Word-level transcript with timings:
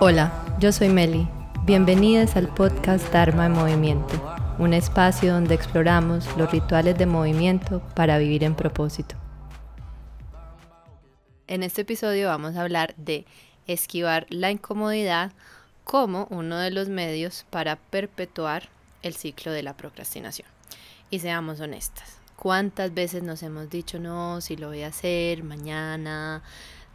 Hola, 0.00 0.56
yo 0.60 0.70
soy 0.70 0.90
Meli. 0.90 1.26
Bienvenidas 1.64 2.36
al 2.36 2.46
podcast 2.54 3.12
Dharma 3.12 3.46
en 3.46 3.52
Movimiento, 3.52 4.36
un 4.60 4.72
espacio 4.72 5.32
donde 5.32 5.56
exploramos 5.56 6.24
los 6.36 6.52
rituales 6.52 6.96
de 6.96 7.06
movimiento 7.06 7.80
para 7.96 8.16
vivir 8.18 8.44
en 8.44 8.54
propósito. 8.54 9.16
En 11.48 11.64
este 11.64 11.80
episodio 11.80 12.28
vamos 12.28 12.54
a 12.54 12.62
hablar 12.62 12.94
de 12.96 13.26
esquivar 13.66 14.28
la 14.30 14.52
incomodidad 14.52 15.32
como 15.82 16.28
uno 16.30 16.58
de 16.58 16.70
los 16.70 16.88
medios 16.88 17.44
para 17.50 17.74
perpetuar 17.74 18.68
el 19.02 19.14
ciclo 19.14 19.50
de 19.50 19.64
la 19.64 19.76
procrastinación. 19.76 20.46
Y 21.10 21.18
seamos 21.18 21.58
honestas, 21.58 22.18
¿cuántas 22.36 22.94
veces 22.94 23.24
nos 23.24 23.42
hemos 23.42 23.68
dicho 23.68 23.98
no, 23.98 24.40
si 24.42 24.56
lo 24.56 24.68
voy 24.68 24.84
a 24.84 24.88
hacer 24.88 25.42
mañana, 25.42 26.44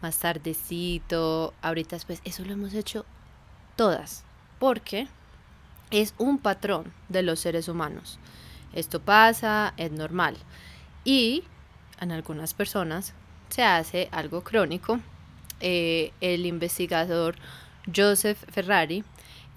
más 0.03 0.19
tardecito, 0.19 1.53
ahorita 1.61 1.95
después? 1.95 2.21
Eso 2.23 2.45
lo 2.45 2.53
hemos 2.53 2.73
hecho 2.75 3.05
todas, 3.75 4.23
porque 4.59 5.07
es 5.89 6.13
un 6.19 6.37
patrón 6.37 6.93
de 7.09 7.23
los 7.23 7.39
seres 7.39 7.67
humanos. 7.67 8.19
Esto 8.73 8.99
pasa, 8.99 9.73
es 9.77 9.91
normal. 9.91 10.35
Y 11.03 11.43
en 11.99 12.11
algunas 12.11 12.53
personas 12.53 13.13
se 13.49 13.63
hace 13.63 14.09
algo 14.11 14.43
crónico. 14.43 14.99
Eh, 15.59 16.11
el 16.21 16.45
investigador 16.45 17.35
Joseph 17.93 18.37
Ferrari 18.51 19.03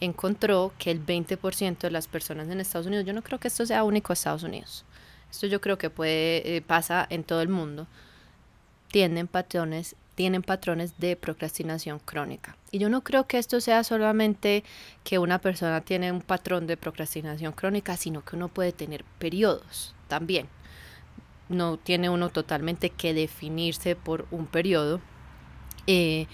encontró 0.01 0.73
que 0.79 0.91
el 0.91 1.05
20% 1.05 1.79
de 1.79 1.91
las 1.91 2.07
personas 2.07 2.49
en 2.49 2.61
Estados 2.61 2.87
Unidos, 2.87 3.07
yo 3.07 3.13
no 3.13 3.23
creo 3.23 3.41
que 3.41 3.49
esto 3.49 3.65
sea 3.67 3.85
único 3.85 4.13
a 4.13 4.15
Estados 4.15 4.43
Unidos, 4.43 4.85
esto 5.31 5.47
yo 5.47 5.61
creo 5.61 5.79
que 5.79 5.89
puede, 5.89 6.57
eh, 6.57 6.63
pasa 6.63 7.07
en 7.09 7.25
todo 7.25 7.41
el 7.41 7.49
mundo, 7.49 7.87
tienen 8.89 9.27
patrones 9.27 9.97
tienen 10.17 10.43
patrones 10.43 10.99
de 10.99 11.15
procrastinación 11.15 12.01
crónica. 12.01 12.57
Y 12.73 12.79
yo 12.79 12.89
no 12.89 13.05
creo 13.05 13.29
que 13.29 13.39
esto 13.39 13.61
sea 13.61 13.85
solamente 13.85 14.65
que 15.05 15.19
una 15.19 15.39
persona 15.39 15.83
tiene 15.83 16.11
un 16.11 16.23
patrón 16.23 16.67
de 16.67 16.77
procrastinación 16.77 17.53
crónica, 17.53 17.97
sino 17.97 18.25
que 18.25 18.35
uno 18.35 18.49
puede 18.49 18.73
tener 18.73 19.05
periodos 19.19 19.95
también. 20.09 20.49
No 21.49 21.77
tiene 21.77 22.11
uno 22.11 22.31
totalmente 22.31 22.91
que 22.91 23.15
definirse 23.15 23.95
por 23.95 24.27
un 24.31 24.47
periodo. 24.47 25.01
Eh, 25.87 26.27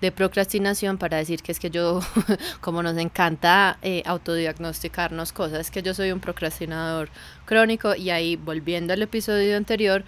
de 0.00 0.12
procrastinación 0.12 0.96
para 0.96 1.18
decir 1.18 1.42
que 1.42 1.52
es 1.52 1.60
que 1.60 1.70
yo, 1.70 2.00
como 2.60 2.82
nos 2.82 2.96
encanta 2.96 3.78
eh, 3.82 4.02
autodiagnosticarnos 4.06 5.32
cosas, 5.32 5.70
que 5.70 5.82
yo 5.82 5.92
soy 5.92 6.10
un 6.12 6.20
procrastinador 6.20 7.10
crónico 7.44 7.94
y 7.94 8.08
ahí 8.08 8.36
volviendo 8.36 8.94
al 8.94 9.02
episodio 9.02 9.58
anterior, 9.58 10.04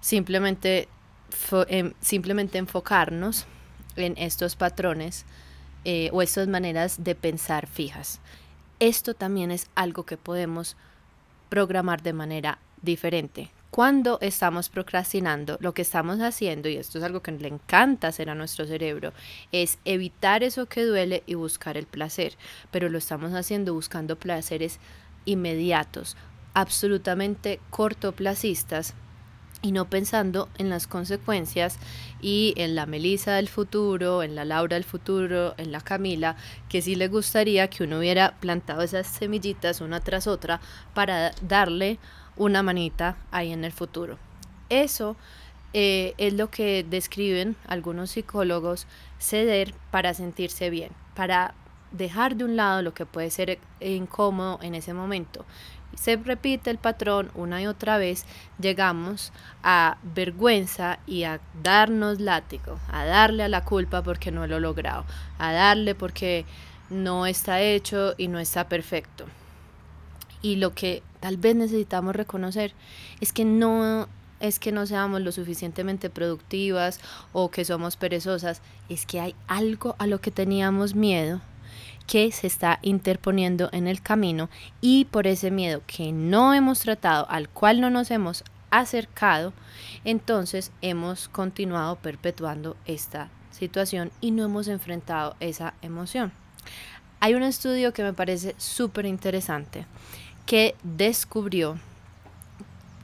simplemente 0.00 0.88
Em, 1.68 1.92
simplemente 2.00 2.58
enfocarnos 2.58 3.46
en 3.96 4.14
estos 4.16 4.56
patrones 4.56 5.24
eh, 5.84 6.10
o 6.12 6.22
estas 6.22 6.48
maneras 6.48 7.02
de 7.04 7.14
pensar 7.14 7.66
fijas. 7.66 8.20
Esto 8.80 9.14
también 9.14 9.50
es 9.50 9.68
algo 9.74 10.04
que 10.04 10.16
podemos 10.16 10.76
programar 11.48 12.02
de 12.02 12.12
manera 12.12 12.58
diferente. 12.82 13.50
Cuando 13.70 14.18
estamos 14.20 14.68
procrastinando, 14.68 15.58
lo 15.60 15.74
que 15.74 15.82
estamos 15.82 16.20
haciendo, 16.20 16.68
y 16.68 16.76
esto 16.76 16.98
es 16.98 17.04
algo 17.04 17.20
que 17.20 17.32
le 17.32 17.48
encanta 17.48 18.08
hacer 18.08 18.30
a 18.30 18.34
nuestro 18.34 18.66
cerebro, 18.66 19.12
es 19.52 19.78
evitar 19.84 20.42
eso 20.42 20.66
que 20.66 20.84
duele 20.84 21.22
y 21.26 21.34
buscar 21.34 21.76
el 21.76 21.86
placer, 21.86 22.36
pero 22.70 22.88
lo 22.88 22.98
estamos 22.98 23.32
haciendo 23.32 23.74
buscando 23.74 24.16
placeres 24.16 24.78
inmediatos, 25.24 26.16
absolutamente 26.54 27.60
cortoplacistas 27.70 28.94
y 29.66 29.72
no 29.72 29.90
pensando 29.90 30.48
en 30.58 30.70
las 30.70 30.86
consecuencias 30.86 31.78
y 32.22 32.54
en 32.56 32.76
la 32.76 32.86
Melisa 32.86 33.34
del 33.34 33.48
futuro, 33.48 34.22
en 34.22 34.36
la 34.36 34.44
Laura 34.44 34.76
del 34.76 34.84
futuro, 34.84 35.54
en 35.56 35.72
la 35.72 35.80
Camila, 35.80 36.36
que 36.68 36.82
sí 36.82 36.94
le 36.94 37.08
gustaría 37.08 37.68
que 37.68 37.82
uno 37.82 37.98
hubiera 37.98 38.36
plantado 38.38 38.82
esas 38.82 39.08
semillitas 39.08 39.80
una 39.80 39.98
tras 39.98 40.28
otra 40.28 40.60
para 40.94 41.32
darle 41.42 41.98
una 42.36 42.62
manita 42.62 43.16
ahí 43.32 43.52
en 43.52 43.64
el 43.64 43.72
futuro. 43.72 44.18
Eso 44.68 45.16
eh, 45.72 46.14
es 46.16 46.32
lo 46.32 46.48
que 46.48 46.86
describen 46.88 47.56
algunos 47.66 48.10
psicólogos 48.10 48.86
ceder 49.18 49.74
para 49.90 50.14
sentirse 50.14 50.70
bien, 50.70 50.92
para 51.16 51.54
dejar 51.90 52.36
de 52.36 52.44
un 52.44 52.54
lado 52.54 52.82
lo 52.82 52.94
que 52.94 53.04
puede 53.04 53.30
ser 53.30 53.58
incómodo 53.80 54.60
en 54.62 54.76
ese 54.76 54.94
momento 54.94 55.44
se 55.96 56.16
repite 56.16 56.70
el 56.70 56.78
patrón 56.78 57.30
una 57.34 57.60
y 57.60 57.66
otra 57.66 57.98
vez, 57.98 58.24
llegamos 58.60 59.32
a 59.62 59.98
vergüenza 60.14 61.00
y 61.06 61.24
a 61.24 61.40
darnos 61.62 62.20
látigo, 62.20 62.78
a 62.92 63.04
darle 63.04 63.42
a 63.42 63.48
la 63.48 63.64
culpa 63.64 64.02
porque 64.02 64.30
no 64.30 64.46
lo 64.46 64.58
he 64.58 64.60
logrado, 64.60 65.04
a 65.38 65.52
darle 65.52 65.94
porque 65.94 66.44
no 66.90 67.26
está 67.26 67.60
hecho 67.60 68.14
y 68.16 68.28
no 68.28 68.38
está 68.38 68.68
perfecto. 68.68 69.24
Y 70.42 70.56
lo 70.56 70.74
que 70.74 71.02
tal 71.18 71.38
vez 71.38 71.56
necesitamos 71.56 72.14
reconocer 72.14 72.72
es 73.20 73.32
que 73.32 73.44
no 73.44 74.08
es 74.38 74.58
que 74.58 74.70
no 74.70 74.86
seamos 74.86 75.22
lo 75.22 75.32
suficientemente 75.32 76.10
productivas 76.10 77.00
o 77.32 77.50
que 77.50 77.64
somos 77.64 77.96
perezosas, 77.96 78.60
es 78.90 79.06
que 79.06 79.18
hay 79.18 79.34
algo 79.48 79.96
a 79.98 80.06
lo 80.06 80.20
que 80.20 80.30
teníamos 80.30 80.94
miedo 80.94 81.40
que 82.06 82.30
se 82.32 82.46
está 82.46 82.78
interponiendo 82.82 83.68
en 83.72 83.86
el 83.86 84.00
camino 84.00 84.48
y 84.80 85.06
por 85.06 85.26
ese 85.26 85.50
miedo 85.50 85.82
que 85.86 86.12
no 86.12 86.54
hemos 86.54 86.80
tratado, 86.80 87.26
al 87.28 87.48
cual 87.48 87.80
no 87.80 87.90
nos 87.90 88.10
hemos 88.10 88.44
acercado, 88.70 89.52
entonces 90.04 90.72
hemos 90.82 91.28
continuado 91.28 91.96
perpetuando 91.96 92.76
esta 92.86 93.28
situación 93.50 94.10
y 94.20 94.30
no 94.30 94.44
hemos 94.44 94.68
enfrentado 94.68 95.36
esa 95.40 95.74
emoción. 95.82 96.32
Hay 97.20 97.34
un 97.34 97.42
estudio 97.42 97.92
que 97.92 98.02
me 98.02 98.12
parece 98.12 98.54
súper 98.58 99.06
interesante 99.06 99.86
que 100.44 100.76
descubrió 100.82 101.78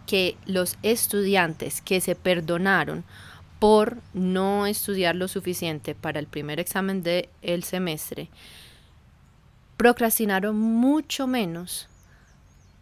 que 0.06 0.36
los 0.46 0.76
estudiantes 0.82 1.80
que 1.80 2.00
se 2.00 2.14
perdonaron 2.14 3.04
por 3.58 3.98
no 4.12 4.66
estudiar 4.66 5.16
lo 5.16 5.28
suficiente 5.28 5.94
para 5.94 6.18
el 6.18 6.26
primer 6.26 6.60
examen 6.60 7.02
del 7.02 7.28
el 7.42 7.64
semestre, 7.64 8.28
procrastinaron 9.82 10.56
mucho 10.56 11.26
menos 11.26 11.88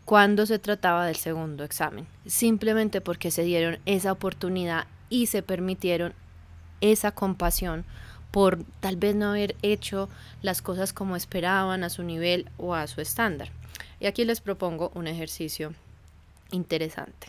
cuando 0.05 0.44
se 0.44 0.59
trataba 0.59 1.06
del 1.06 1.16
segundo 1.16 1.65
examen, 1.65 2.06
simplemente 2.27 3.00
porque 3.00 3.31
se 3.31 3.43
dieron 3.43 3.78
esa 3.87 4.12
oportunidad 4.12 4.87
y 5.09 5.28
se 5.28 5.43
permitieron 5.43 6.12
esa 6.83 7.12
compasión 7.12 7.87
por 8.31 8.62
tal 8.81 8.97
vez 8.97 9.15
no 9.15 9.31
haber 9.31 9.56
hecho 9.62 10.11
las 10.43 10.61
cosas 10.61 10.93
como 10.93 11.16
esperaban 11.16 11.84
a 11.84 11.88
su 11.88 12.03
nivel 12.03 12.50
o 12.59 12.75
a 12.75 12.87
su 12.87 13.00
estándar. 13.00 13.49
Y 13.99 14.05
aquí 14.05 14.27
les 14.27 14.43
propongo 14.43 14.93
un 14.94 15.06
ejercicio 15.06 15.72
interesante. 16.50 17.28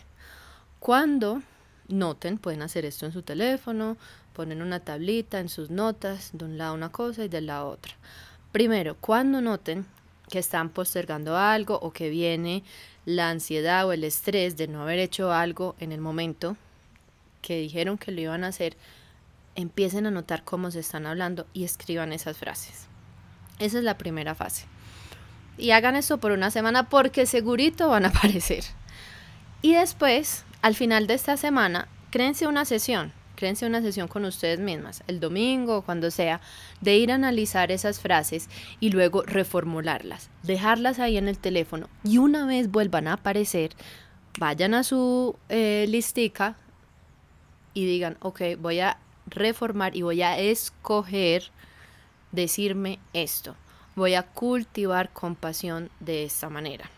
Cuando 0.80 1.40
noten, 1.88 2.36
pueden 2.36 2.60
hacer 2.60 2.84
esto 2.84 3.06
en 3.06 3.12
su 3.12 3.22
teléfono, 3.22 3.96
ponen 4.34 4.60
una 4.60 4.80
tablita 4.80 5.40
en 5.40 5.48
sus 5.48 5.70
notas, 5.70 6.28
de 6.34 6.44
un 6.44 6.58
lado 6.58 6.74
una 6.74 6.92
cosa 6.92 7.24
y 7.24 7.28
de 7.28 7.40
la 7.40 7.64
otra. 7.64 7.94
Primero, 8.52 8.96
cuando 9.00 9.40
noten 9.40 9.86
que 10.28 10.38
están 10.38 10.68
postergando 10.68 11.38
algo 11.38 11.78
o 11.80 11.92
que 11.92 12.10
viene 12.10 12.62
la 13.06 13.30
ansiedad 13.30 13.86
o 13.86 13.92
el 13.92 14.04
estrés 14.04 14.56
de 14.58 14.68
no 14.68 14.82
haber 14.82 14.98
hecho 14.98 15.32
algo 15.32 15.74
en 15.80 15.90
el 15.90 16.00
momento 16.00 16.56
que 17.40 17.58
dijeron 17.58 17.98
que 17.98 18.12
lo 18.12 18.20
iban 18.20 18.44
a 18.44 18.48
hacer, 18.48 18.76
empiecen 19.54 20.06
a 20.06 20.10
notar 20.10 20.44
cómo 20.44 20.70
se 20.70 20.80
están 20.80 21.06
hablando 21.06 21.46
y 21.54 21.64
escriban 21.64 22.12
esas 22.12 22.36
frases. 22.36 22.86
Esa 23.58 23.78
es 23.78 23.84
la 23.84 23.98
primera 23.98 24.34
fase. 24.34 24.66
Y 25.56 25.70
hagan 25.70 25.96
eso 25.96 26.18
por 26.18 26.32
una 26.32 26.50
semana 26.50 26.88
porque 26.88 27.26
segurito 27.26 27.88
van 27.88 28.04
a 28.04 28.08
aparecer. 28.16 28.64
Y 29.62 29.74
después, 29.74 30.44
al 30.60 30.74
final 30.74 31.06
de 31.06 31.14
esta 31.14 31.36
semana, 31.36 31.88
créense 32.10 32.46
una 32.46 32.64
sesión 32.64 33.12
créense 33.36 33.66
una 33.66 33.82
sesión 33.82 34.08
con 34.08 34.24
ustedes 34.24 34.60
mismas, 34.60 35.02
el 35.06 35.20
domingo 35.20 35.82
cuando 35.82 36.10
sea, 36.10 36.40
de 36.80 36.96
ir 36.96 37.12
a 37.12 37.16
analizar 37.16 37.72
esas 37.72 38.00
frases 38.00 38.48
y 38.80 38.90
luego 38.90 39.22
reformularlas, 39.22 40.30
dejarlas 40.42 40.98
ahí 40.98 41.16
en 41.16 41.28
el 41.28 41.38
teléfono 41.38 41.88
y 42.04 42.18
una 42.18 42.46
vez 42.46 42.70
vuelvan 42.70 43.08
a 43.08 43.14
aparecer, 43.14 43.72
vayan 44.38 44.74
a 44.74 44.84
su 44.84 45.36
eh, 45.48 45.86
listica 45.88 46.56
y 47.74 47.86
digan, 47.86 48.16
ok, 48.20 48.42
voy 48.58 48.80
a 48.80 48.98
reformar 49.26 49.96
y 49.96 50.02
voy 50.02 50.22
a 50.22 50.38
escoger 50.38 51.44
decirme 52.32 52.98
esto. 53.12 53.54
Voy 53.94 54.14
a 54.14 54.22
cultivar 54.22 55.12
compasión 55.12 55.90
de 56.00 56.24
esta 56.24 56.48
manera. 56.48 56.90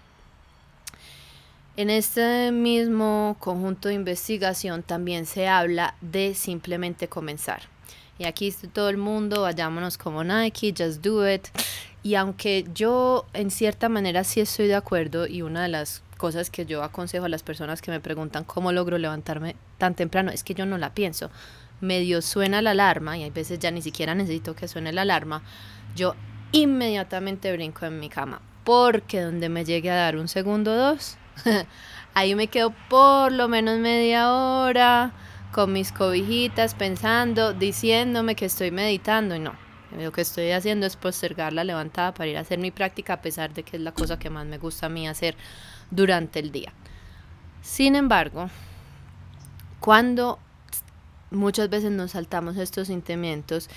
En 1.77 1.91
este 1.91 2.53
mismo 2.53 3.37
conjunto 3.41 3.89
de 3.89 3.95
investigación 3.95 4.85
también 4.85 5.27
se 5.27 5.49
habla 5.49 5.97
de 6.01 6.35
simplemente 6.35 7.09
comenzar. 7.09 7.63
Y 8.17 8.27
aquí 8.27 8.55
todo 8.73 8.89
el 8.89 8.97
mundo, 8.97 9.43
vayámonos 9.43 9.99
como 9.99 10.23
Nike, 10.23 10.73
just 10.77 11.03
do 11.03 11.29
it. 11.29 11.49
Y 12.05 12.15
aunque 12.15 12.65
yo 12.75 13.27
en 13.33 13.51
cierta 13.51 13.89
manera 13.89 14.23
sí 14.23 14.41
estoy 14.41 14.69
de 14.69 14.77
acuerdo 14.77 15.27
y 15.27 15.43
una 15.43 15.63
de 15.65 15.69
las 15.69 16.05
cosas 16.17 16.49
que 16.49 16.65
yo 16.65 16.85
aconsejo 16.85 17.25
a 17.25 17.29
las 17.29 17.43
personas 17.43 17.83
que 17.83 17.91
me 17.91 17.99
preguntan 17.99 18.45
cómo 18.45 18.71
logro 18.71 18.97
levantarme 18.97 19.57
tan 19.79 19.97
temprano 19.97 20.31
es 20.31 20.45
que 20.45 20.55
yo 20.55 20.67
no 20.67 20.79
la 20.79 20.95
pienso. 20.95 21.31
medio 21.81 22.23
suena 22.23 22.63
la 22.63 22.71
alarma, 22.71 23.17
y 23.19 23.25
hay 23.25 23.31
veces 23.31 23.59
ya 23.59 23.71
ni 23.71 23.83
siquiera 23.83 24.15
necesito 24.15 24.55
que 24.55 24.69
suene 24.69 24.93
la 24.93 25.03
alarma, 25.03 25.43
yo 25.95 26.15
inmediatamente 26.53 27.53
brinco 27.53 27.87
en 27.87 28.01
mi 28.01 28.09
cama, 28.09 28.41
porque 28.65 29.21
donde 29.21 29.49
me 29.49 29.65
llegue 29.65 29.91
a 29.91 29.97
dar 29.97 30.17
un 30.17 30.29
segundo 30.29 30.73
o 30.73 30.77
dos, 30.77 31.17
ahí 32.15 32.35
me 32.35 32.49
quedo 32.49 32.75
por 32.89 33.33
lo 33.33 33.49
menos 33.49 33.79
media 33.79 34.33
hora 34.33 35.13
con 35.53 35.73
mis 35.73 35.93
cobijitas 35.93 36.75
pensando, 36.75 37.53
diciéndome 37.53 38.35
que 38.35 38.47
estoy 38.47 38.71
meditando 38.71 39.37
y 39.37 39.39
no. 39.39 39.55
Lo 39.97 40.11
que 40.11 40.23
estoy 40.23 40.51
haciendo 40.51 40.87
es 40.87 40.97
postergar 40.97 41.53
la 41.53 41.63
levantada 41.63 42.13
para 42.13 42.29
ir 42.29 42.37
a 42.37 42.41
hacer 42.41 42.59
mi 42.59 42.73
práctica 42.73 43.15
a 43.15 43.23
pesar 43.23 43.55
de 43.55 43.63
que 43.63 43.77
es 43.77 43.83
la 43.83 43.93
cosa 43.93 44.19
que 44.19 44.31
más 44.31 44.47
me 44.47 44.59
gusta 44.59 44.87
a 44.87 44.89
mí 44.89 45.07
hacer 45.07 45.37
durante 45.91 46.41
el 46.41 46.51
día. 46.51 46.73
Sin 47.63 47.95
embargo, 47.95 48.51
cuando 49.79 50.41
muchas 51.31 51.69
veces 51.69 51.93
nos 51.93 52.13
saltamos 52.13 52.57
estos 52.57 52.89
sentimientos 52.89 53.71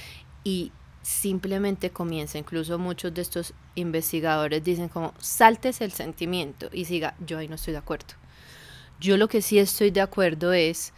y 0.44 0.72
simplemente 1.08 1.90
comienza, 1.90 2.38
incluso 2.38 2.78
muchos 2.78 3.14
de 3.14 3.22
estos 3.22 3.54
investigadores 3.76 4.62
dicen 4.62 4.90
como 4.90 5.14
saltes 5.20 5.80
el 5.80 5.94
sentimiento 5.94 6.70
y 6.74 6.84
siga, 6.84 7.16
yo 7.26 7.38
ahí 7.38 7.48
no 7.48 7.56
estoy 7.56 7.72
de 7.72 7.78
acuerdo. 7.78 8.16
Yo 9.00 9.16
lo 9.16 9.30
que 9.30 9.42
sí 9.42 9.58
estoy 9.58 9.90
de 9.90 10.02
acuerdo 10.02 10.52
es, 10.52 10.92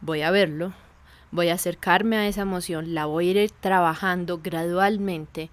voy 0.00 0.22
a 0.22 0.32
verlo, 0.32 0.74
voy 1.30 1.50
a 1.50 1.54
acercarme 1.54 2.16
a 2.16 2.26
esa 2.26 2.42
emoción, 2.42 2.94
la 2.94 3.06
voy 3.06 3.28
a 3.28 3.44
ir 3.44 3.50
trabajando 3.52 4.40
gradualmente 4.42 5.50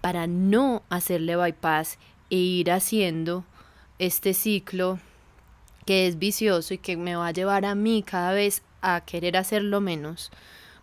para 0.00 0.26
no 0.26 0.82
hacerle 0.90 1.36
bypass 1.36 1.96
e 2.30 2.36
ir 2.36 2.72
haciendo 2.72 3.44
este 4.00 4.34
ciclo 4.34 4.98
que 5.86 6.08
es 6.08 6.18
vicioso 6.18 6.74
y 6.74 6.78
que 6.78 6.96
me 6.96 7.14
va 7.14 7.28
a 7.28 7.32
llevar 7.32 7.64
a 7.66 7.76
mí 7.76 8.02
cada 8.02 8.32
vez 8.32 8.62
a 8.82 9.00
querer 9.02 9.36
hacerlo 9.36 9.80
menos, 9.80 10.32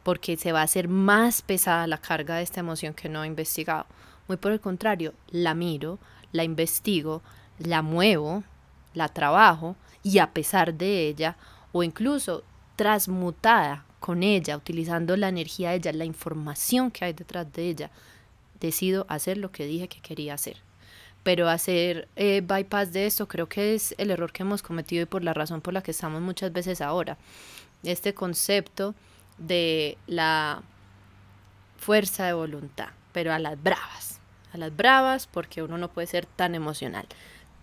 porque 0.06 0.38
se 0.38 0.52
va 0.52 0.60
a 0.60 0.66
hacer 0.66 0.88
más 0.88 1.42
pesada 1.42 1.88
la 1.88 1.98
carga 1.98 2.36
de 2.36 2.44
esta 2.44 2.60
emoción 2.60 2.94
que 2.94 3.10
no 3.10 3.24
he 3.24 3.28
investigado. 3.28 3.88
Muy 4.28 4.38
por 4.38 4.52
el 4.52 4.62
contrario, 4.62 5.16
la 5.32 5.56
miro, 5.56 5.98
la 6.32 6.44
investigo, 6.44 7.24
la 7.58 7.82
muevo, 7.82 8.44
la 8.94 9.08
trabajo 9.10 9.76
y 10.04 10.20
a 10.20 10.32
pesar 10.32 10.76
de 10.76 11.08
ella, 11.08 11.38
o 11.72 11.82
incluso 11.82 12.44
transmutada 12.76 13.84
con 14.00 14.22
ella, 14.22 14.58
utilizando 14.58 15.18
la 15.18 15.30
energía 15.30 15.72
de 15.72 15.78
ella, 15.78 15.94
la 15.94 16.06
información 16.06 16.92
que 16.92 17.06
hay 17.06 17.14
detrás 17.14 17.52
de 17.52 17.68
ella, 17.68 17.90
decido 18.60 19.08
hacer 19.10 19.40
lo 19.40 19.52
que 19.52 19.66
dije 19.66 19.88
que 19.88 20.02
quería 20.02 20.36
hacer 20.36 20.58
pero 21.24 21.50
hacer 21.50 22.08
eh, 22.16 22.44
bypass 22.46 22.94
de 22.94 23.08
esto 23.08 23.28
creo 23.28 23.50
que 23.50 23.74
es 23.74 23.96
el 23.98 24.12
error 24.12 24.32
que 24.32 24.44
hemos 24.44 24.62
cometido 24.62 25.02
y 25.02 25.06
por 25.08 25.24
la 25.24 25.34
razón 25.34 25.60
por 25.60 25.74
la 25.74 25.82
que 25.82 25.90
estamos 25.90 26.22
muchas 26.22 26.54
veces 26.54 26.82
ahora. 26.82 27.18
Este 27.82 28.14
concepto 28.14 28.94
de 29.38 29.98
la 30.08 30.64
fuerza 31.78 32.26
de 32.26 32.34
voluntad, 32.34 32.90
pero 33.12 33.34
a 33.34 33.40
las 33.40 33.62
bravas, 33.62 34.20
a 34.54 34.58
las 34.58 34.76
bravas 34.76 35.28
porque 35.28 35.62
uno 35.62 35.78
no 35.78 35.90
puede 35.90 36.08
ser 36.08 36.26
tan 36.26 36.56
emocional. 36.56 37.06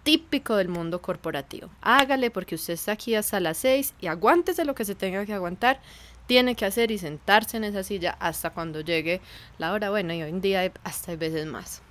Típico 0.03 0.57
del 0.57 0.69
mundo 0.69 1.01
corporativo. 1.01 1.71
Hágale 1.81 2.31
porque 2.31 2.57
usted 2.57 2.75
está 2.75 2.93
aquí 2.93 3.15
hasta 3.15 3.39
las 3.39 3.59
seis 3.59 3.95
y 4.01 4.09
aguántese 4.09 4.65
lo 4.65 4.75
que 4.75 4.85
se 4.85 4.97
tenga 4.97 5.25
que 5.25 5.33
aguantar. 5.33 5.81
Tiene 6.27 6.57
que 6.57 6.65
hacer 6.65 6.91
y 6.91 6.99
sentarse 6.99 7.57
en 7.57 7.65
esa 7.65 7.83
silla 7.83 8.17
hasta 8.19 8.51
cuando 8.51 8.81
llegue 8.81 9.21
la 9.59 9.73
hora. 9.73 9.91
Bueno, 9.91 10.13
y 10.13 10.23
hoy 10.23 10.31
en 10.31 10.41
día 10.41 10.73
hasta 10.83 11.13
hay 11.13 11.17
veces 11.17 11.47
más. 11.47 11.83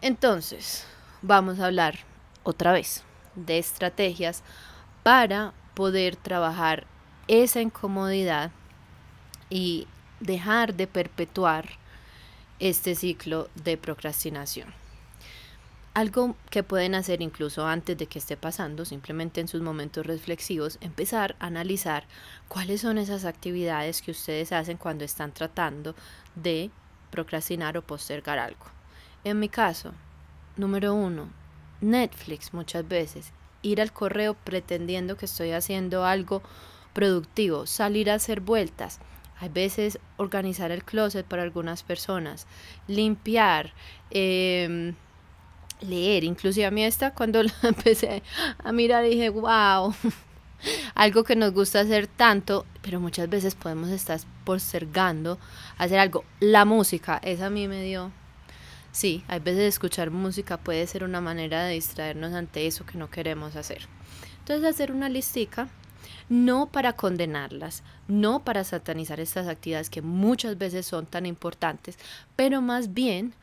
Entonces, 0.00 0.86
vamos 1.22 1.58
a 1.58 1.66
hablar 1.66 1.98
otra 2.44 2.72
vez 2.72 3.02
de 3.34 3.58
estrategias 3.58 4.42
para 5.02 5.52
poder 5.74 6.16
trabajar 6.16 6.86
esa 7.28 7.60
incomodidad 7.60 8.50
y 9.50 9.86
dejar 10.20 10.74
de 10.74 10.86
perpetuar 10.86 11.68
este 12.58 12.94
ciclo 12.94 13.48
de 13.54 13.76
procrastinación. 13.76 14.72
Algo 15.94 16.36
que 16.50 16.62
pueden 16.62 16.94
hacer 16.94 17.22
incluso 17.22 17.66
antes 17.66 17.96
de 17.96 18.06
que 18.06 18.18
esté 18.18 18.36
pasando, 18.36 18.84
simplemente 18.84 19.40
en 19.40 19.48
sus 19.48 19.62
momentos 19.62 20.04
reflexivos, 20.04 20.76
empezar 20.82 21.36
a 21.38 21.46
analizar 21.46 22.04
cuáles 22.48 22.82
son 22.82 22.98
esas 22.98 23.24
actividades 23.24 24.02
que 24.02 24.10
ustedes 24.10 24.52
hacen 24.52 24.76
cuando 24.76 25.04
están 25.04 25.32
tratando 25.32 25.94
de 26.34 26.70
procrastinar 27.10 27.78
o 27.78 27.82
postergar 27.82 28.38
algo. 28.38 28.66
En 29.24 29.38
mi 29.38 29.48
caso, 29.48 29.92
número 30.56 30.92
uno, 30.92 31.30
Netflix 31.80 32.52
muchas 32.52 32.86
veces, 32.86 33.32
ir 33.62 33.80
al 33.80 33.92
correo 33.92 34.34
pretendiendo 34.34 35.16
que 35.16 35.24
estoy 35.24 35.52
haciendo 35.52 36.04
algo 36.04 36.42
productivo, 36.96 37.66
salir 37.66 38.10
a 38.10 38.14
hacer 38.14 38.40
vueltas, 38.40 39.00
hay 39.38 39.50
veces 39.50 39.98
organizar 40.16 40.70
el 40.70 40.82
closet 40.82 41.26
para 41.26 41.42
algunas 41.42 41.82
personas, 41.82 42.46
limpiar, 42.88 43.74
em, 44.10 44.94
leer, 45.82 46.24
inclusive 46.24 46.64
a 46.64 46.70
mí 46.70 46.82
esta 46.82 47.12
cuando 47.12 47.42
la 47.42 47.52
empecé 47.64 48.22
a 48.64 48.72
mirar 48.72 49.04
dije, 49.04 49.28
wow, 49.28 49.94
algo 50.94 51.22
que 51.22 51.36
nos 51.36 51.52
gusta 51.52 51.80
hacer 51.80 52.06
tanto, 52.06 52.64
pero 52.80 52.98
muchas 52.98 53.28
veces 53.28 53.54
podemos 53.54 53.90
estar 53.90 54.18
postergando 54.44 55.38
hacer 55.76 55.98
algo. 55.98 56.24
La 56.40 56.64
música, 56.64 57.20
esa 57.22 57.46
a 57.46 57.50
mí 57.50 57.68
me 57.68 57.82
dio 57.82 58.10
Sí, 58.90 59.22
hay 59.28 59.40
veces 59.40 59.64
escuchar 59.64 60.10
música 60.10 60.56
puede 60.56 60.86
ser 60.86 61.04
una 61.04 61.20
manera 61.20 61.64
de 61.64 61.74
distraernos 61.74 62.32
ante 62.32 62.66
eso 62.66 62.86
que 62.86 62.96
no 62.96 63.10
queremos 63.10 63.54
hacer. 63.54 63.86
Entonces 64.38 64.66
hacer 64.66 64.90
una 64.90 65.10
listica, 65.10 65.68
no 66.28 66.66
para 66.66 66.94
condenarlas, 66.94 67.82
no 68.08 68.44
para 68.44 68.64
satanizar 68.64 69.20
estas 69.20 69.48
actividades 69.48 69.90
que 69.90 70.02
muchas 70.02 70.58
veces 70.58 70.86
son 70.86 71.06
tan 71.06 71.26
importantes, 71.26 71.98
pero 72.36 72.62
más 72.62 72.94
bien 72.94 73.34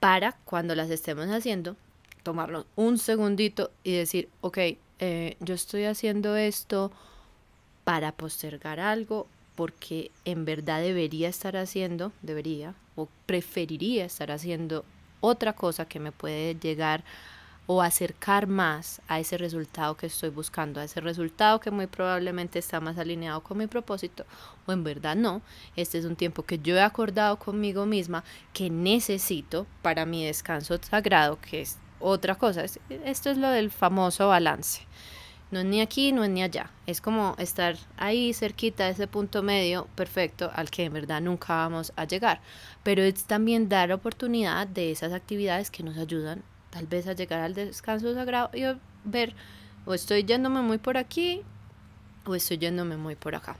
para 0.00 0.32
cuando 0.44 0.74
las 0.74 0.90
estemos 0.90 1.28
haciendo, 1.28 1.76
tomarnos 2.22 2.66
un 2.76 2.98
segundito 2.98 3.70
y 3.84 3.92
decir, 3.92 4.28
ok, 4.40 4.58
eh, 4.98 5.36
yo 5.40 5.54
estoy 5.54 5.84
haciendo 5.84 6.36
esto 6.36 6.92
para 7.84 8.12
postergar 8.12 8.80
algo 8.80 9.26
porque 9.54 10.10
en 10.24 10.44
verdad 10.44 10.80
debería 10.80 11.28
estar 11.28 11.56
haciendo, 11.56 12.12
debería 12.22 12.74
o 12.96 13.08
preferiría 13.26 14.04
estar 14.04 14.30
haciendo 14.30 14.84
otra 15.20 15.52
cosa 15.52 15.84
que 15.84 16.00
me 16.00 16.12
puede 16.12 16.54
llegar 16.54 17.04
o 17.66 17.80
acercar 17.80 18.46
más 18.46 19.00
a 19.08 19.20
ese 19.20 19.38
resultado 19.38 19.96
que 19.96 20.06
estoy 20.06 20.30
buscando, 20.30 20.80
a 20.80 20.84
ese 20.84 21.00
resultado 21.00 21.60
que 21.60 21.70
muy 21.70 21.86
probablemente 21.86 22.58
está 22.58 22.80
más 22.80 22.98
alineado 22.98 23.42
con 23.42 23.58
mi 23.58 23.66
propósito 23.66 24.24
o 24.66 24.72
en 24.72 24.84
verdad 24.84 25.16
no. 25.16 25.42
Este 25.76 25.98
es 25.98 26.04
un 26.04 26.16
tiempo 26.16 26.42
que 26.42 26.58
yo 26.58 26.76
he 26.76 26.82
acordado 26.82 27.38
conmigo 27.38 27.86
misma 27.86 28.24
que 28.52 28.68
necesito 28.70 29.66
para 29.80 30.06
mi 30.06 30.24
descanso 30.24 30.78
sagrado, 30.82 31.38
que 31.40 31.62
es 31.62 31.78
otra 32.00 32.34
cosa. 32.34 32.64
Esto 33.04 33.30
es 33.30 33.38
lo 33.38 33.48
del 33.48 33.70
famoso 33.70 34.28
balance. 34.28 34.82
No 35.52 35.60
es 35.60 35.66
ni 35.66 35.82
aquí, 35.82 36.12
no 36.12 36.24
es 36.24 36.30
ni 36.30 36.42
allá. 36.42 36.70
Es 36.86 37.02
como 37.02 37.36
estar 37.38 37.76
ahí 37.98 38.32
cerquita 38.32 38.86
de 38.86 38.92
ese 38.92 39.06
punto 39.06 39.42
medio 39.42 39.86
perfecto 39.94 40.50
al 40.54 40.70
que 40.70 40.84
en 40.84 40.94
verdad 40.94 41.20
nunca 41.20 41.54
vamos 41.54 41.92
a 41.94 42.06
llegar. 42.06 42.40
Pero 42.82 43.02
es 43.02 43.24
también 43.24 43.68
dar 43.68 43.92
oportunidad 43.92 44.66
de 44.66 44.90
esas 44.90 45.12
actividades 45.12 45.70
que 45.70 45.82
nos 45.82 45.98
ayudan 45.98 46.42
tal 46.72 46.86
vez 46.86 47.06
a 47.06 47.12
llegar 47.12 47.40
al 47.40 47.54
descanso 47.54 48.12
sagrado 48.14 48.50
y 48.54 48.62
ver 49.04 49.34
o 49.84 49.94
estoy 49.94 50.24
yéndome 50.24 50.62
muy 50.62 50.78
por 50.78 50.96
aquí 50.96 51.42
o 52.24 52.34
estoy 52.34 52.58
yéndome 52.58 52.96
muy 52.96 53.14
por 53.14 53.34
acá. 53.34 53.56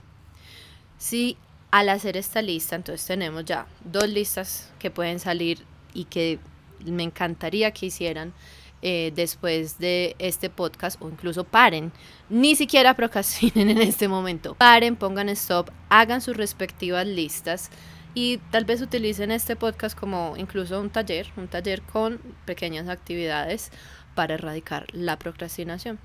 Si 0.97 1.37
al 1.71 1.89
hacer 1.89 2.17
esta 2.17 2.41
lista, 2.41 2.75
entonces 2.75 3.05
tenemos 3.05 3.45
ya 3.45 3.67
dos 3.83 4.09
listas 4.09 4.71
que 4.79 4.89
pueden 4.89 5.19
salir 5.19 5.59
y 5.93 6.05
que 6.05 6.39
me 6.85 7.03
encantaría 7.03 7.71
que 7.71 7.87
hicieran 7.87 8.33
eh, 8.81 9.13
después 9.15 9.77
de 9.79 10.15
este 10.19 10.49
podcast 10.49 11.01
o 11.01 11.07
incluso 11.07 11.43
paren, 11.43 11.91
ni 12.29 12.55
siquiera 12.55 12.93
procrastinen 12.97 13.69
en 13.69 13.81
este 13.81 14.07
momento. 14.07 14.55
Paren, 14.55 14.95
pongan 14.95 15.29
stop, 15.29 15.69
hagan 15.89 16.21
sus 16.21 16.35
respectivas 16.35 17.05
listas 17.05 17.69
y 18.13 18.37
tal 18.51 18.65
vez 18.65 18.81
utilicen 18.81 19.31
este 19.31 19.55
podcast 19.55 19.97
como 19.97 20.35
incluso 20.37 20.79
un 20.79 20.89
taller, 20.89 21.27
un 21.37 21.47
taller 21.47 21.81
con 21.81 22.19
pequeñas 22.45 22.87
actividades 22.87 23.71
para 24.15 24.35
erradicar 24.35 24.85
la 24.93 25.17
procrastinación. 25.17 25.99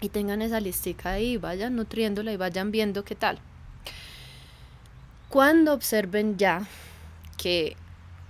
Y 0.00 0.08
tengan 0.08 0.42
esa 0.42 0.60
listica 0.60 1.12
ahí, 1.12 1.36
vayan 1.36 1.76
nutriéndola 1.76 2.32
y 2.32 2.36
vayan 2.36 2.70
viendo 2.70 3.04
qué 3.04 3.14
tal. 3.14 3.38
Cuando 5.28 5.72
observen 5.72 6.36
ya 6.36 6.66
que 7.36 7.76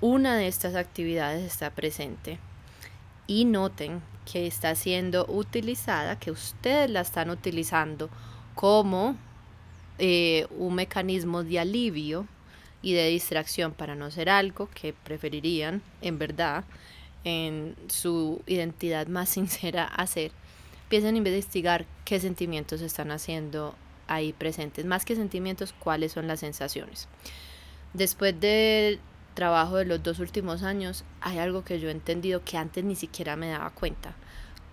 una 0.00 0.36
de 0.36 0.48
estas 0.48 0.74
actividades 0.74 1.44
está 1.44 1.70
presente, 1.70 2.38
y 3.26 3.44
noten 3.44 4.02
que 4.30 4.46
está 4.46 4.74
siendo 4.74 5.26
utilizada, 5.26 6.18
que 6.18 6.30
ustedes 6.30 6.90
la 6.90 7.00
están 7.00 7.30
utilizando 7.30 8.10
como 8.54 9.16
eh, 9.98 10.46
un 10.58 10.74
mecanismo 10.74 11.42
de 11.42 11.58
alivio 11.58 12.26
y 12.82 12.94
de 12.94 13.08
distracción 13.08 13.72
para 13.72 13.94
no 13.94 14.10
ser 14.10 14.28
algo 14.28 14.68
que 14.74 14.92
preferirían 14.92 15.82
en 16.00 16.18
verdad 16.18 16.64
en 17.24 17.76
su 17.88 18.42
identidad 18.46 19.06
más 19.06 19.28
sincera 19.30 19.84
hacer, 19.84 20.32
a 20.90 21.08
investigar 21.08 21.86
qué 22.04 22.20
sentimientos 22.20 22.82
están 22.82 23.12
haciendo 23.12 23.74
ahí 24.08 24.34
presentes. 24.34 24.84
Más 24.84 25.06
que 25.06 25.16
sentimientos, 25.16 25.72
cuáles 25.78 26.12
son 26.12 26.26
las 26.26 26.40
sensaciones. 26.40 27.08
Después 27.94 28.38
del 28.38 29.00
trabajo 29.32 29.76
de 29.76 29.86
los 29.86 30.02
dos 30.02 30.18
últimos 30.18 30.62
años, 30.62 31.04
hay 31.22 31.38
algo 31.38 31.64
que 31.64 31.80
yo 31.80 31.88
he 31.88 31.92
entendido 31.92 32.44
que 32.44 32.58
antes 32.58 32.84
ni 32.84 32.94
siquiera 32.94 33.36
me 33.36 33.48
daba 33.48 33.70
cuenta. 33.70 34.14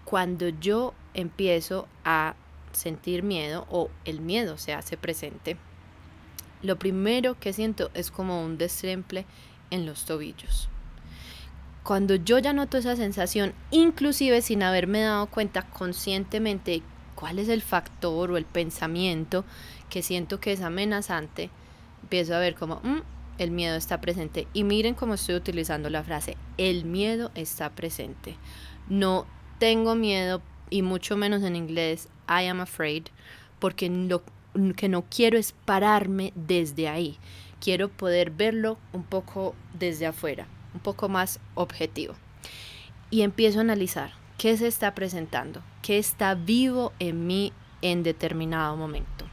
Cuando 0.03 0.49
yo 0.49 0.93
empiezo 1.13 1.87
a 2.03 2.35
sentir 2.73 3.23
miedo 3.23 3.65
o 3.69 3.89
el 4.03 4.19
miedo 4.19 4.57
se 4.57 4.73
hace 4.73 4.97
presente, 4.97 5.57
lo 6.61 6.77
primero 6.77 7.39
que 7.39 7.53
siento 7.53 7.89
es 7.93 8.11
como 8.11 8.43
un 8.43 8.57
desemple 8.57 9.25
en 9.71 9.85
los 9.85 10.05
tobillos. 10.05 10.69
Cuando 11.83 12.15
yo 12.15 12.39
ya 12.39 12.53
noto 12.53 12.77
esa 12.77 12.95
sensación, 12.95 13.53
inclusive 13.71 14.41
sin 14.41 14.63
haberme 14.63 15.01
dado 15.01 15.27
cuenta 15.27 15.63
conscientemente 15.63 16.83
cuál 17.15 17.39
es 17.39 17.49
el 17.49 17.61
factor 17.61 18.31
o 18.31 18.37
el 18.37 18.45
pensamiento 18.45 19.45
que 19.89 20.03
siento 20.03 20.39
que 20.39 20.51
es 20.51 20.61
amenazante, 20.61 21.49
empiezo 22.03 22.35
a 22.35 22.39
ver 22.39 22.55
como 22.55 22.75
mm, 22.83 23.01
el 23.39 23.51
miedo 23.51 23.75
está 23.75 24.01
presente. 24.01 24.47
Y 24.53 24.63
miren 24.63 24.93
cómo 24.93 25.15
estoy 25.15 25.35
utilizando 25.35 25.89
la 25.89 26.03
frase, 26.03 26.37
el 26.57 26.85
miedo 26.85 27.31
está 27.35 27.71
presente. 27.71 28.35
No 28.87 29.25
tengo 29.57 29.95
miedo 29.95 30.41
y 30.69 30.81
mucho 30.81 31.17
menos 31.17 31.43
en 31.43 31.55
inglés, 31.55 32.09
I 32.27 32.45
am 32.47 32.61
afraid, 32.61 33.05
porque 33.59 33.89
lo 33.89 34.21
que 34.75 34.89
no 34.89 35.03
quiero 35.03 35.37
es 35.37 35.53
pararme 35.65 36.33
desde 36.35 36.87
ahí. 36.87 37.17
Quiero 37.59 37.89
poder 37.89 38.31
verlo 38.31 38.77
un 38.93 39.03
poco 39.03 39.55
desde 39.73 40.05
afuera, 40.05 40.47
un 40.73 40.79
poco 40.79 41.09
más 41.09 41.39
objetivo. 41.55 42.15
Y 43.09 43.21
empiezo 43.21 43.59
a 43.59 43.61
analizar 43.61 44.13
qué 44.37 44.55
se 44.57 44.67
está 44.67 44.95
presentando, 44.95 45.61
qué 45.81 45.97
está 45.97 46.35
vivo 46.35 46.93
en 46.99 47.27
mí 47.27 47.53
en 47.81 48.03
determinado 48.03 48.75
momento. 48.77 49.25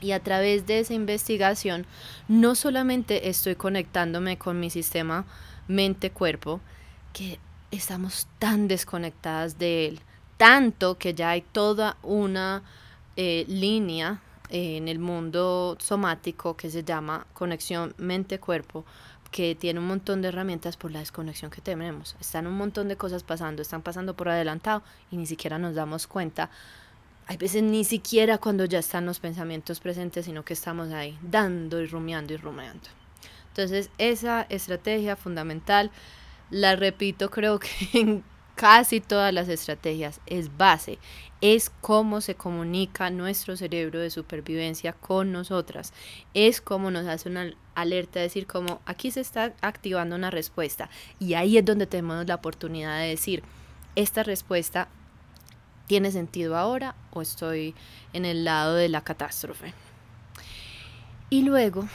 Y 0.00 0.12
a 0.12 0.20
través 0.20 0.66
de 0.66 0.78
esa 0.78 0.94
investigación, 0.94 1.86
no 2.28 2.54
solamente 2.54 3.28
estoy 3.28 3.54
conectándome 3.54 4.38
con 4.38 4.58
mi 4.58 4.70
sistema 4.70 5.26
mente-cuerpo, 5.68 6.60
que 7.12 7.38
estamos 7.70 8.26
tan 8.38 8.68
desconectadas 8.68 9.58
de 9.58 9.86
él, 9.86 10.00
tanto 10.36 10.96
que 10.96 11.14
ya 11.14 11.30
hay 11.30 11.42
toda 11.42 11.96
una 12.02 12.62
eh, 13.22 13.44
línea 13.48 14.22
eh, 14.48 14.78
en 14.78 14.88
el 14.88 14.98
mundo 14.98 15.76
somático 15.78 16.56
que 16.56 16.70
se 16.70 16.84
llama 16.84 17.26
conexión 17.34 17.94
mente-cuerpo, 17.98 18.86
que 19.30 19.54
tiene 19.54 19.78
un 19.78 19.86
montón 19.86 20.22
de 20.22 20.28
herramientas 20.28 20.78
por 20.78 20.90
la 20.90 21.00
desconexión 21.00 21.50
que 21.50 21.60
tenemos. 21.60 22.16
Están 22.18 22.46
un 22.46 22.56
montón 22.56 22.88
de 22.88 22.96
cosas 22.96 23.22
pasando, 23.22 23.60
están 23.60 23.82
pasando 23.82 24.16
por 24.16 24.30
adelantado 24.30 24.82
y 25.10 25.18
ni 25.18 25.26
siquiera 25.26 25.58
nos 25.58 25.74
damos 25.74 26.06
cuenta. 26.06 26.48
Hay 27.26 27.36
veces 27.36 27.62
ni 27.62 27.84
siquiera 27.84 28.38
cuando 28.38 28.64
ya 28.64 28.78
están 28.78 29.04
los 29.04 29.20
pensamientos 29.20 29.80
presentes, 29.80 30.24
sino 30.24 30.42
que 30.42 30.54
estamos 30.54 30.90
ahí 30.90 31.18
dando 31.20 31.78
y 31.82 31.86
rumiando 31.88 32.32
y 32.32 32.38
rumiando. 32.38 32.88
Entonces, 33.48 33.90
esa 33.98 34.46
estrategia 34.48 35.14
fundamental, 35.14 35.90
la 36.48 36.74
repito 36.74 37.30
creo 37.30 37.58
que 37.58 37.68
en 37.92 38.24
casi 38.60 39.00
todas 39.00 39.32
las 39.32 39.48
estrategias 39.48 40.20
es 40.26 40.54
base, 40.58 40.98
es 41.40 41.70
cómo 41.80 42.20
se 42.20 42.34
comunica 42.34 43.08
nuestro 43.08 43.56
cerebro 43.56 44.00
de 44.00 44.10
supervivencia 44.10 44.92
con 44.92 45.32
nosotras, 45.32 45.94
es 46.34 46.60
cómo 46.60 46.90
nos 46.90 47.06
hace 47.06 47.30
una 47.30 47.54
alerta, 47.74 48.20
decir 48.20 48.46
como 48.46 48.82
aquí 48.84 49.12
se 49.12 49.22
está 49.22 49.54
activando 49.62 50.14
una 50.14 50.30
respuesta 50.30 50.90
y 51.18 51.32
ahí 51.32 51.56
es 51.56 51.64
donde 51.64 51.86
tenemos 51.86 52.26
la 52.26 52.34
oportunidad 52.34 52.98
de 52.98 53.08
decir, 53.08 53.42
esta 53.96 54.24
respuesta 54.24 54.88
tiene 55.86 56.12
sentido 56.12 56.54
ahora 56.58 56.94
o 57.12 57.22
estoy 57.22 57.74
en 58.12 58.26
el 58.26 58.44
lado 58.44 58.74
de 58.74 58.90
la 58.90 59.00
catástrofe. 59.00 59.72
Y 61.30 61.44
luego, 61.44 61.88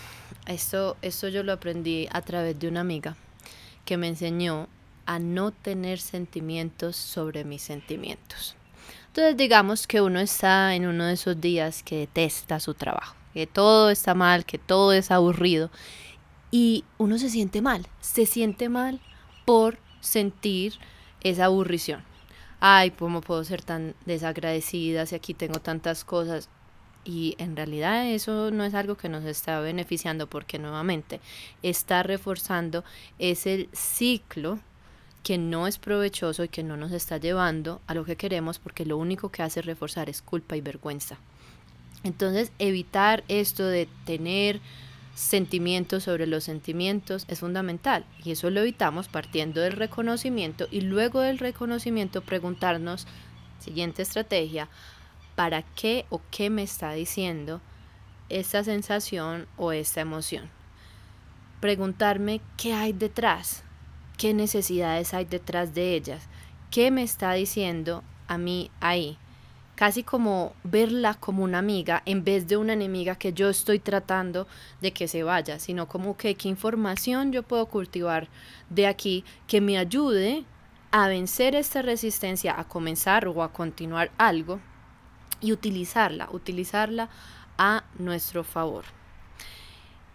esto, 0.47 0.97
esto 1.03 1.27
yo 1.27 1.43
lo 1.43 1.53
aprendí 1.53 2.07
a 2.11 2.21
través 2.21 2.57
de 2.57 2.67
una 2.67 2.81
amiga 2.81 3.15
que 3.85 3.97
me 3.97 4.07
enseñó 4.07 4.67
a 5.05 5.19
no 5.19 5.51
tener 5.51 5.99
sentimientos 5.99 6.95
sobre 6.95 7.43
mis 7.43 7.61
sentimientos. 7.61 8.55
Entonces 9.07 9.37
digamos 9.37 9.87
que 9.87 10.01
uno 10.01 10.19
está 10.19 10.75
en 10.75 10.85
uno 10.87 11.05
de 11.05 11.13
esos 11.13 11.39
días 11.39 11.83
que 11.83 11.99
detesta 11.99 12.59
su 12.59 12.73
trabajo, 12.73 13.15
que 13.33 13.47
todo 13.47 13.89
está 13.89 14.13
mal, 14.13 14.45
que 14.45 14.57
todo 14.57 14.91
es 14.91 15.11
aburrido 15.11 15.71
y 16.51 16.83
uno 16.97 17.17
se 17.17 17.29
siente 17.29 17.61
mal, 17.61 17.87
se 18.01 18.25
siente 18.25 18.69
mal 18.69 18.99
por 19.45 19.77
sentir 20.01 20.73
esa 21.21 21.45
aburrición. 21.45 22.03
Ay, 22.59 22.91
¿cómo 22.91 23.21
puedo 23.21 23.43
ser 23.43 23.61
tan 23.61 23.95
desagradecida 24.05 25.05
si 25.05 25.15
aquí 25.15 25.33
tengo 25.33 25.59
tantas 25.59 26.03
cosas? 26.03 26.49
Y 27.03 27.35
en 27.37 27.55
realidad 27.55 28.07
eso 28.07 28.51
no 28.51 28.63
es 28.63 28.73
algo 28.73 28.95
que 28.95 29.09
nos 29.09 29.23
está 29.25 29.59
beneficiando 29.59 30.27
porque 30.27 30.57
nuevamente 30.57 31.21
está 31.61 32.03
reforzando 32.03 32.83
ese 33.19 33.69
ciclo 33.73 34.59
que 35.25 35.39
no 35.39 35.65
es 35.65 35.79
provechoso 35.79 36.43
y 36.43 36.49
que 36.49 36.61
no 36.61 36.77
nos 36.77 36.91
está 36.91 37.17
llevando 37.17 37.81
a 37.87 37.95
lo 37.95 38.05
que 38.05 38.15
queremos 38.15 38.59
porque 38.59 38.85
lo 38.85 38.95
único 38.95 39.29
que 39.29 39.41
hace 39.41 39.63
reforzar 39.63 40.07
es 40.07 40.21
culpa 40.21 40.55
y 40.55 40.61
vergüenza. 40.61 41.17
Entonces, 42.03 42.51
evitar 42.59 43.23
esto 43.27 43.65
de 43.65 43.89
tener 44.05 44.61
sentimientos 45.15 46.03
sobre 46.03 46.27
los 46.27 46.43
sentimientos 46.43 47.25
es 47.27 47.39
fundamental 47.39 48.05
y 48.23 48.33
eso 48.33 48.51
lo 48.51 48.59
evitamos 48.59 49.07
partiendo 49.07 49.61
del 49.61 49.71
reconocimiento 49.71 50.67
y 50.69 50.81
luego 50.81 51.21
del 51.21 51.39
reconocimiento 51.39 52.21
preguntarnos, 52.21 53.07
siguiente 53.57 54.03
estrategia, 54.03 54.69
¿para 55.33 55.63
qué 55.63 56.05
o 56.11 56.21
qué 56.29 56.51
me 56.51 56.61
está 56.61 56.91
diciendo 56.91 57.61
esta 58.29 58.63
sensación 58.63 59.47
o 59.57 59.71
esta 59.71 60.01
emoción? 60.01 60.51
Preguntarme 61.61 62.41
qué 62.57 62.73
hay 62.73 62.93
detrás, 62.93 63.64
qué 64.17 64.33
necesidades 64.33 65.13
hay 65.13 65.25
detrás 65.25 65.73
de 65.73 65.95
ellas, 65.95 66.23
qué 66.71 66.91
me 66.91 67.03
está 67.03 67.33
diciendo 67.33 68.03
a 68.27 68.37
mí 68.37 68.71
ahí. 68.79 69.17
Casi 69.75 70.03
como 70.03 70.53
verla 70.63 71.15
como 71.15 71.43
una 71.43 71.59
amiga 71.59 72.01
en 72.05 72.23
vez 72.23 72.47
de 72.47 72.55
una 72.55 72.73
enemiga 72.73 73.15
que 73.15 73.33
yo 73.33 73.49
estoy 73.49 73.79
tratando 73.79 74.47
de 74.81 74.93
que 74.93 75.09
se 75.09 75.23
vaya, 75.23 75.59
sino 75.59 75.87
como 75.87 76.15
que 76.15 76.35
qué 76.35 76.47
información 76.47 77.33
yo 77.33 77.43
puedo 77.43 77.65
cultivar 77.65 78.29
de 78.69 78.87
aquí 78.87 79.25
que 79.47 79.59
me 79.59 79.77
ayude 79.77 80.45
a 80.91 81.09
vencer 81.09 81.55
esta 81.55 81.81
resistencia, 81.81 82.57
a 82.57 82.69
comenzar 82.69 83.27
o 83.27 83.43
a 83.43 83.51
continuar 83.51 84.11
algo 84.17 84.61
y 85.41 85.51
utilizarla, 85.51 86.29
utilizarla 86.31 87.09
a 87.57 87.83
nuestro 87.99 88.45
favor. 88.45 88.85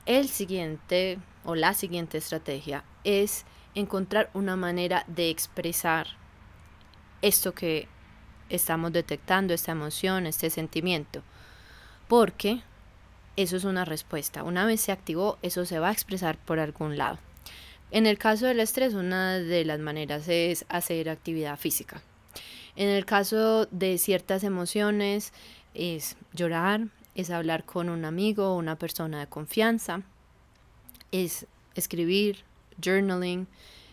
El 0.06 0.28
siguiente 0.28 1.18
o 1.44 1.54
la 1.54 1.74
siguiente 1.74 2.16
estrategia 2.16 2.82
es 3.04 3.44
encontrar 3.74 4.30
una 4.34 4.56
manera 4.56 5.04
de 5.06 5.30
expresar 5.30 6.08
esto 7.22 7.54
que 7.54 7.88
estamos 8.48 8.92
detectando, 8.92 9.54
esta 9.54 9.72
emoción, 9.72 10.26
este 10.26 10.50
sentimiento. 10.50 11.22
Porque 12.08 12.62
eso 13.36 13.56
es 13.56 13.64
una 13.64 13.84
respuesta. 13.84 14.42
Una 14.42 14.64
vez 14.66 14.80
se 14.80 14.92
activó, 14.92 15.38
eso 15.42 15.64
se 15.64 15.78
va 15.78 15.88
a 15.88 15.92
expresar 15.92 16.36
por 16.38 16.58
algún 16.58 16.98
lado. 16.98 17.18
En 17.90 18.06
el 18.06 18.18
caso 18.18 18.46
del 18.46 18.60
estrés, 18.60 18.94
una 18.94 19.34
de 19.34 19.64
las 19.64 19.80
maneras 19.80 20.28
es 20.28 20.64
hacer 20.68 21.08
actividad 21.08 21.58
física. 21.58 22.02
En 22.76 22.88
el 22.88 23.04
caso 23.04 23.66
de 23.66 23.98
ciertas 23.98 24.44
emociones, 24.44 25.32
es 25.74 26.16
llorar, 26.32 26.88
es 27.14 27.30
hablar 27.30 27.64
con 27.64 27.88
un 27.88 28.04
amigo 28.04 28.50
o 28.50 28.56
una 28.56 28.76
persona 28.76 29.20
de 29.20 29.26
confianza, 29.26 30.02
es 31.12 31.46
escribir, 31.74 32.44
journaling, 32.80 33.46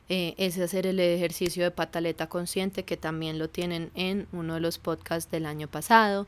eh, 0.10 0.36
es 0.38 0.58
hacer 0.58 0.88
el 0.88 1.00
ejercicio 1.00 1.63
de 1.63 1.72
pataleta 1.72 2.27
consciente 2.27 2.84
que 2.84 2.96
también 2.96 3.39
lo 3.39 3.50
tienen 3.50 3.91
en 3.94 4.27
uno 4.32 4.53
de 4.53 4.62
los 4.62 4.79
podcasts 4.79 5.29
del 5.29 5.46
año 5.46 5.67
pasado, 5.67 6.27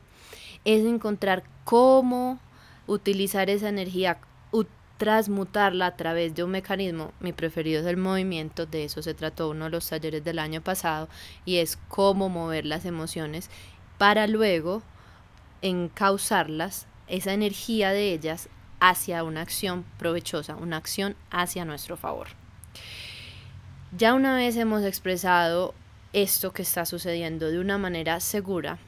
es 0.64 0.84
encontrar 0.84 1.42
cómo 1.64 2.38
utilizar 2.86 3.48
esa 3.48 3.68
energía, 3.68 4.18
transmutarla 5.00 5.86
a 5.86 5.96
través 5.96 6.34
de 6.34 6.44
un 6.44 6.50
mecanismo, 6.50 7.12
mi 7.20 7.32
preferido 7.32 7.80
es 7.80 7.86
el 7.86 7.96
movimiento, 7.96 8.66
de 8.66 8.84
eso 8.84 9.00
se 9.00 9.14
trató 9.14 9.48
uno 9.48 9.64
de 9.64 9.70
los 9.70 9.88
talleres 9.88 10.22
del 10.22 10.38
año 10.38 10.60
pasado, 10.60 11.08
y 11.46 11.56
es 11.56 11.78
cómo 11.88 12.28
mover 12.28 12.66
las 12.66 12.84
emociones 12.84 13.48
para 13.96 14.26
luego 14.26 14.82
encauzarlas, 15.62 16.86
esa 17.06 17.32
energía 17.32 17.92
de 17.92 18.12
ellas, 18.12 18.50
hacia 18.78 19.24
una 19.24 19.40
acción 19.40 19.86
provechosa, 19.98 20.56
una 20.56 20.76
acción 20.76 21.16
hacia 21.30 21.64
nuestro 21.64 21.96
favor. 21.96 22.39
Ya 23.96 24.14
una 24.14 24.36
vez 24.36 24.56
hemos 24.56 24.84
expresado 24.84 25.74
esto 26.12 26.52
que 26.52 26.62
está 26.62 26.86
sucediendo 26.86 27.50
de 27.50 27.58
una 27.58 27.78
manera 27.78 28.20
segura 28.20 28.78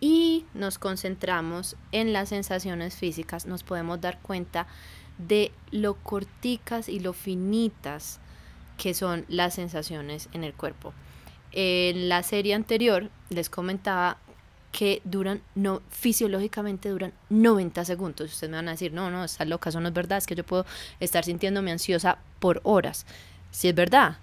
y 0.00 0.44
nos 0.54 0.78
concentramos 0.78 1.76
en 1.92 2.12
las 2.12 2.28
sensaciones 2.28 2.96
físicas, 2.96 3.46
nos 3.46 3.62
podemos 3.62 4.00
dar 4.00 4.18
cuenta 4.20 4.66
de 5.18 5.52
lo 5.70 5.94
corticas 5.94 6.88
y 6.88 7.00
lo 7.00 7.12
finitas 7.12 8.20
que 8.76 8.94
son 8.94 9.24
las 9.28 9.54
sensaciones 9.54 10.28
en 10.32 10.44
el 10.44 10.52
cuerpo. 10.52 10.92
En 11.52 12.08
la 12.08 12.22
serie 12.22 12.54
anterior 12.54 13.10
les 13.30 13.48
comentaba 13.48 14.18
que 14.76 15.00
duran, 15.04 15.40
no, 15.54 15.82
fisiológicamente 15.88 16.88
duran 16.88 17.12
90 17.30 17.84
segundos. 17.84 18.32
Ustedes 18.32 18.50
me 18.50 18.56
van 18.56 18.66
a 18.66 18.72
decir, 18.72 18.92
no, 18.92 19.08
no, 19.08 19.22
está 19.22 19.44
loca, 19.44 19.70
eso 19.70 19.80
no 19.80 19.86
es 19.86 19.94
verdad, 19.94 20.18
es 20.18 20.26
que 20.26 20.34
yo 20.34 20.42
puedo 20.42 20.66
estar 20.98 21.24
sintiéndome 21.24 21.70
ansiosa 21.70 22.18
por 22.40 22.60
horas. 22.64 23.06
Si 23.52 23.68
es 23.68 23.74
verdad, 23.76 24.18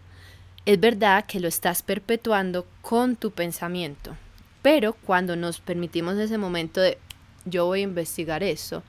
es 0.66 0.78
verdad 0.78 1.26
que 1.26 1.40
lo 1.40 1.48
estás 1.48 1.84
perpetuando 1.84 2.68
con 2.82 3.16
tu 3.16 3.32
pensamiento, 3.32 4.18
pero 4.62 4.92
cuando 4.92 5.38
nos 5.38 5.62
permitimos 5.62 6.18
ese 6.18 6.38
momento 6.38 6.82
de 6.82 6.98
yo 7.46 7.68
voy 7.68 7.80
a 7.80 7.84
investigar 7.84 8.44
eso, 8.44 8.84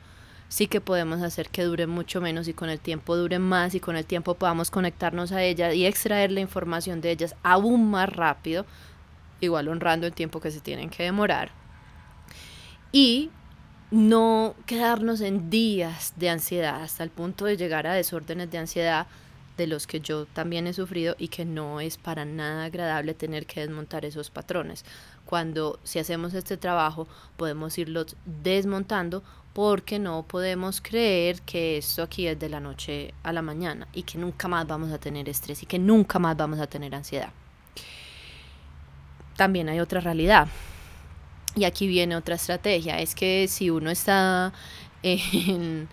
sí 0.48 0.66
que 0.66 0.80
podemos 0.80 1.22
hacer 1.22 1.48
que 1.48 1.62
dure 1.62 1.86
mucho 1.86 2.20
menos 2.20 2.48
y 2.48 2.54
con 2.54 2.70
el 2.70 2.80
tiempo 2.80 3.16
dure 3.16 3.38
más 3.38 3.76
y 3.76 3.80
con 3.80 3.94
el 3.94 4.04
tiempo 4.04 4.34
podamos 4.34 4.72
conectarnos 4.72 5.30
a 5.30 5.44
ellas 5.44 5.76
y 5.76 5.86
extraer 5.86 6.32
la 6.32 6.40
información 6.40 7.00
de 7.00 7.12
ellas 7.12 7.36
aún 7.44 7.88
más 7.88 8.08
rápido, 8.08 8.66
igual 9.46 9.68
honrando 9.68 10.06
el 10.06 10.12
tiempo 10.12 10.40
que 10.40 10.50
se 10.50 10.60
tienen 10.60 10.90
que 10.90 11.02
demorar. 11.02 11.50
Y 12.92 13.30
no 13.90 14.54
quedarnos 14.66 15.20
en 15.20 15.50
días 15.50 16.14
de 16.16 16.30
ansiedad 16.30 16.82
hasta 16.82 17.04
el 17.04 17.10
punto 17.10 17.44
de 17.44 17.56
llegar 17.56 17.86
a 17.86 17.94
desórdenes 17.94 18.50
de 18.50 18.58
ansiedad 18.58 19.06
de 19.56 19.66
los 19.66 19.86
que 19.86 20.00
yo 20.00 20.24
también 20.26 20.66
he 20.66 20.72
sufrido 20.72 21.14
y 21.18 21.28
que 21.28 21.44
no 21.44 21.80
es 21.80 21.98
para 21.98 22.24
nada 22.24 22.64
agradable 22.64 23.14
tener 23.14 23.46
que 23.46 23.60
desmontar 23.60 24.04
esos 24.04 24.30
patrones. 24.30 24.84
Cuando 25.26 25.78
si 25.84 25.98
hacemos 25.98 26.32
este 26.34 26.56
trabajo 26.56 27.06
podemos 27.36 27.76
irlos 27.78 28.16
desmontando 28.24 29.22
porque 29.52 29.98
no 29.98 30.22
podemos 30.22 30.80
creer 30.80 31.42
que 31.42 31.76
esto 31.76 32.02
aquí 32.02 32.26
es 32.26 32.38
de 32.38 32.48
la 32.48 32.60
noche 32.60 33.12
a 33.22 33.32
la 33.32 33.42
mañana 33.42 33.88
y 33.92 34.04
que 34.04 34.16
nunca 34.16 34.48
más 34.48 34.66
vamos 34.66 34.90
a 34.90 34.98
tener 34.98 35.28
estrés 35.28 35.62
y 35.62 35.66
que 35.66 35.78
nunca 35.78 36.18
más 36.18 36.36
vamos 36.36 36.58
a 36.60 36.66
tener 36.66 36.94
ansiedad. 36.94 37.32
También 39.36 39.68
hay 39.68 39.80
otra 39.80 40.00
realidad. 40.00 40.48
Y 41.54 41.64
aquí 41.64 41.86
viene 41.86 42.16
otra 42.16 42.36
estrategia. 42.36 42.98
Es 43.00 43.14
que 43.14 43.46
si 43.48 43.70
uno 43.70 43.90
está 43.90 44.52
en, 45.02 45.88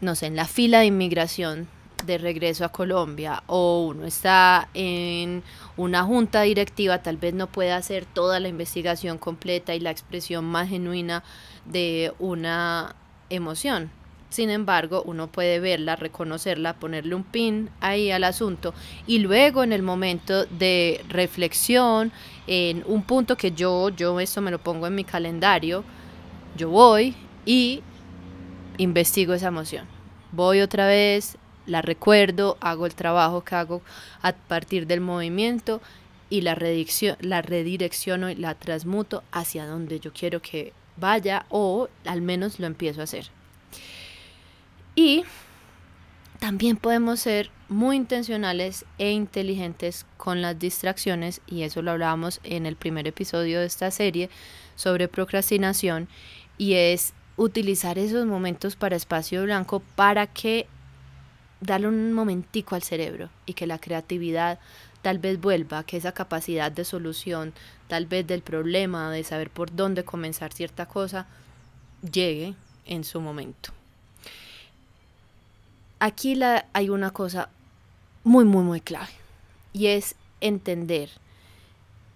no 0.00 0.14
sé, 0.14 0.26
en 0.26 0.36
la 0.36 0.46
fila 0.46 0.80
de 0.80 0.86
inmigración 0.86 1.68
de 2.06 2.18
regreso 2.18 2.64
a 2.64 2.70
Colombia 2.70 3.42
o 3.46 3.86
uno 3.86 4.04
está 4.04 4.68
en 4.74 5.42
una 5.76 6.04
junta 6.04 6.42
directiva, 6.42 7.02
tal 7.02 7.16
vez 7.16 7.34
no 7.34 7.46
pueda 7.46 7.76
hacer 7.76 8.04
toda 8.04 8.40
la 8.40 8.48
investigación 8.48 9.16
completa 9.18 9.74
y 9.74 9.80
la 9.80 9.90
expresión 9.90 10.44
más 10.44 10.68
genuina 10.68 11.22
de 11.64 12.12
una 12.18 12.94
emoción. 13.30 13.90
Sin 14.34 14.50
embargo, 14.50 15.04
uno 15.06 15.28
puede 15.28 15.60
verla, 15.60 15.94
reconocerla, 15.94 16.74
ponerle 16.80 17.14
un 17.14 17.22
pin 17.22 17.70
ahí 17.80 18.10
al 18.10 18.24
asunto 18.24 18.74
y 19.06 19.20
luego 19.20 19.62
en 19.62 19.72
el 19.72 19.82
momento 19.82 20.44
de 20.46 21.04
reflexión, 21.08 22.10
en 22.48 22.82
un 22.88 23.04
punto 23.04 23.36
que 23.36 23.52
yo, 23.52 23.90
yo 23.90 24.18
esto 24.18 24.40
me 24.40 24.50
lo 24.50 24.58
pongo 24.58 24.88
en 24.88 24.96
mi 24.96 25.04
calendario, 25.04 25.84
yo 26.56 26.68
voy 26.68 27.14
y 27.46 27.80
investigo 28.76 29.34
esa 29.34 29.46
emoción. 29.46 29.86
Voy 30.32 30.62
otra 30.62 30.88
vez, 30.88 31.38
la 31.66 31.80
recuerdo, 31.80 32.56
hago 32.60 32.86
el 32.86 32.96
trabajo 32.96 33.44
que 33.44 33.54
hago 33.54 33.82
a 34.20 34.32
partir 34.32 34.88
del 34.88 35.00
movimiento 35.00 35.80
y 36.28 36.40
la, 36.40 36.58
la 37.20 37.40
redirecciono 37.40 38.30
y 38.30 38.34
la 38.34 38.56
transmuto 38.56 39.22
hacia 39.30 39.64
donde 39.64 40.00
yo 40.00 40.12
quiero 40.12 40.42
que 40.42 40.72
vaya 40.96 41.46
o 41.50 41.88
al 42.04 42.20
menos 42.20 42.58
lo 42.58 42.66
empiezo 42.66 43.00
a 43.00 43.04
hacer. 43.04 43.30
Y 44.94 45.24
también 46.38 46.76
podemos 46.76 47.20
ser 47.20 47.50
muy 47.68 47.96
intencionales 47.96 48.84
e 48.98 49.10
inteligentes 49.10 50.06
con 50.16 50.42
las 50.42 50.58
distracciones 50.58 51.40
y 51.46 51.62
eso 51.62 51.82
lo 51.82 51.92
hablábamos 51.92 52.40
en 52.44 52.66
el 52.66 52.76
primer 52.76 53.08
episodio 53.08 53.60
de 53.60 53.66
esta 53.66 53.90
serie 53.90 54.30
sobre 54.76 55.08
procrastinación 55.08 56.08
y 56.58 56.74
es 56.74 57.14
utilizar 57.36 57.98
esos 57.98 58.26
momentos 58.26 58.76
para 58.76 58.96
espacio 58.96 59.42
blanco 59.42 59.82
para 59.96 60.26
que 60.26 60.66
darle 61.60 61.88
un 61.88 62.12
momentico 62.12 62.74
al 62.74 62.82
cerebro 62.82 63.30
y 63.46 63.54
que 63.54 63.66
la 63.66 63.78
creatividad 63.78 64.58
tal 65.02 65.18
vez 65.18 65.40
vuelva, 65.40 65.84
que 65.84 65.96
esa 65.96 66.12
capacidad 66.12 66.70
de 66.70 66.84
solución, 66.84 67.52
tal 67.88 68.06
vez 68.06 68.26
del 68.26 68.42
problema, 68.42 69.10
de 69.10 69.24
saber 69.24 69.50
por 69.50 69.74
dónde 69.74 70.04
comenzar 70.04 70.52
cierta 70.52 70.86
cosa, 70.86 71.26
llegue 72.02 72.54
en 72.86 73.04
su 73.04 73.20
momento. 73.20 73.72
Aquí 75.98 76.34
la, 76.34 76.66
hay 76.72 76.90
una 76.90 77.10
cosa 77.10 77.48
muy, 78.24 78.44
muy, 78.44 78.64
muy 78.64 78.80
clave 78.80 79.12
y 79.72 79.86
es 79.86 80.14
entender 80.40 81.10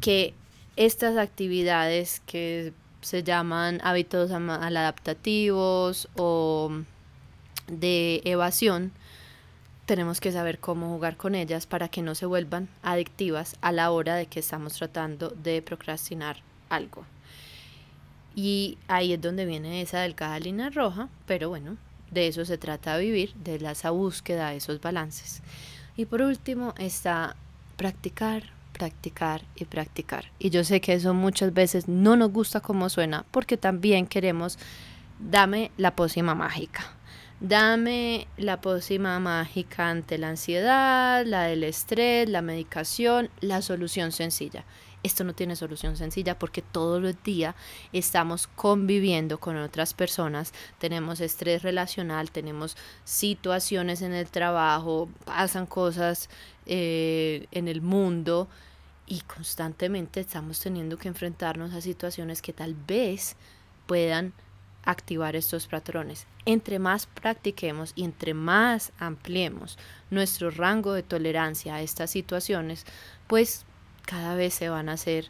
que 0.01 0.35
estas 0.77 1.17
actividades 1.17 2.21
que 2.27 2.73
se 3.01 3.23
llaman 3.23 3.81
hábitos 3.83 4.31
adaptativos 4.31 6.09
o 6.17 6.71
de 7.69 8.23
evasión, 8.25 8.93
tenemos 9.87 10.21
que 10.21 10.33
saber 10.33 10.59
cómo 10.59 10.88
jugar 10.88 11.17
con 11.17 11.35
ellas 11.35 11.67
para 11.67 11.88
que 11.88 12.03
no 12.03 12.14
se 12.14 12.27
vuelvan 12.27 12.69
adictivas 12.83 13.57
a 13.61 13.73
la 13.73 13.91
hora 13.91 14.17
de 14.17 14.27
que 14.27 14.41
estamos 14.41 14.75
tratando 14.75 15.31
de 15.31 15.62
procrastinar 15.62 16.43
algo. 16.69 17.05
Y 18.35 18.79
ahí 18.87 19.12
es 19.12 19.21
donde 19.21 19.47
viene 19.47 19.81
esa 19.81 20.01
delgada 20.01 20.38
línea 20.38 20.71
roja, 20.71 21.09
pero 21.27 21.49
bueno, 21.49 21.77
de 22.11 22.29
eso 22.29 22.44
se 22.44 22.59
trata 22.59 22.97
vivir, 22.99 23.35
de 23.35 23.57
esa 23.57 23.90
búsqueda 23.90 24.51
de 24.51 24.57
esos 24.57 24.81
balances. 24.81 25.42
Y 25.97 26.07
por 26.07 26.23
último 26.23 26.75
está 26.79 27.37
practicar, 27.77 28.44
practicar 28.73 29.42
y 29.57 29.64
practicar. 29.64 30.27
Y 30.38 30.51
yo 30.51 30.64
sé 30.64 30.81
que 30.81 30.94
eso 30.94 31.14
muchas 31.14 31.53
veces 31.53 31.88
no 31.88 32.16
nos 32.16 32.33
gusta 32.33 32.61
como 32.61 32.88
suena, 32.88 33.25
porque 33.31 33.57
también 33.57 34.07
queremos, 34.07 34.59
dame 35.18 35.71
la 35.77 35.94
pócima 35.97 36.35
mágica 36.35 36.99
Dame 37.40 38.27
la 38.37 38.61
pócima 38.61 39.21
mágica 39.21 39.90
ante 39.90 40.18
la 40.18 40.31
ansiedad, 40.31 41.25
la 41.25 41.44
del 41.44 41.62
estrés, 41.62 42.29
la 42.29 42.42
medicación, 42.42 43.31
la 43.40 43.62
solución 43.62 44.11
sencilla. 44.11 44.64
Esto 45.02 45.22
no 45.24 45.32
tiene 45.32 45.54
solución 45.54 45.96
sencilla 45.96 46.38
porque 46.38 46.61
todos 46.61 47.00
los 47.00 47.22
días 47.22 47.54
estamos 47.92 48.46
conviviendo 48.48 49.38
con 49.38 49.56
otras 49.56 49.94
personas, 49.94 50.52
tenemos 50.78 51.20
estrés 51.20 51.62
relacional, 51.62 52.30
tenemos 52.30 52.76
situaciones 53.04 54.02
en 54.02 54.12
el 54.12 54.28
trabajo, 54.28 55.08
pasan 55.24 55.66
cosas 55.66 56.28
eh, 56.66 57.46
en 57.52 57.68
el 57.68 57.80
mundo 57.80 58.48
y 59.06 59.20
constantemente 59.20 60.20
estamos 60.20 60.61
teniendo 60.61 60.98
que 60.98 61.08
enfrentarnos 61.08 61.74
a 61.74 61.80
situaciones 61.80 62.42
que 62.42 62.52
tal 62.52 62.74
vez 62.74 63.37
puedan 63.87 64.32
activar 64.84 65.37
estos 65.37 65.66
patrones. 65.66 66.26
Entre 66.44 66.78
más 66.78 67.06
practiquemos 67.06 67.92
y 67.94 68.04
entre 68.04 68.34
más 68.34 68.92
ampliemos 68.98 69.78
nuestro 70.11 70.50
rango 70.50 70.92
de 70.92 71.02
tolerancia 71.02 71.74
a 71.74 71.82
estas 71.82 72.11
situaciones, 72.11 72.84
pues 73.26 73.64
cada 74.09 74.35
vez 74.35 74.55
se 74.55 74.71
van 74.71 74.88
a 74.88 74.94
hacer 74.94 75.27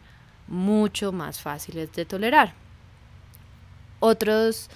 mucho 0.47 1.11
más 1.11 1.41
fáciles 1.41 1.93
de 1.93 2.05
tolerar. 2.05 2.55
Otras 3.99 4.71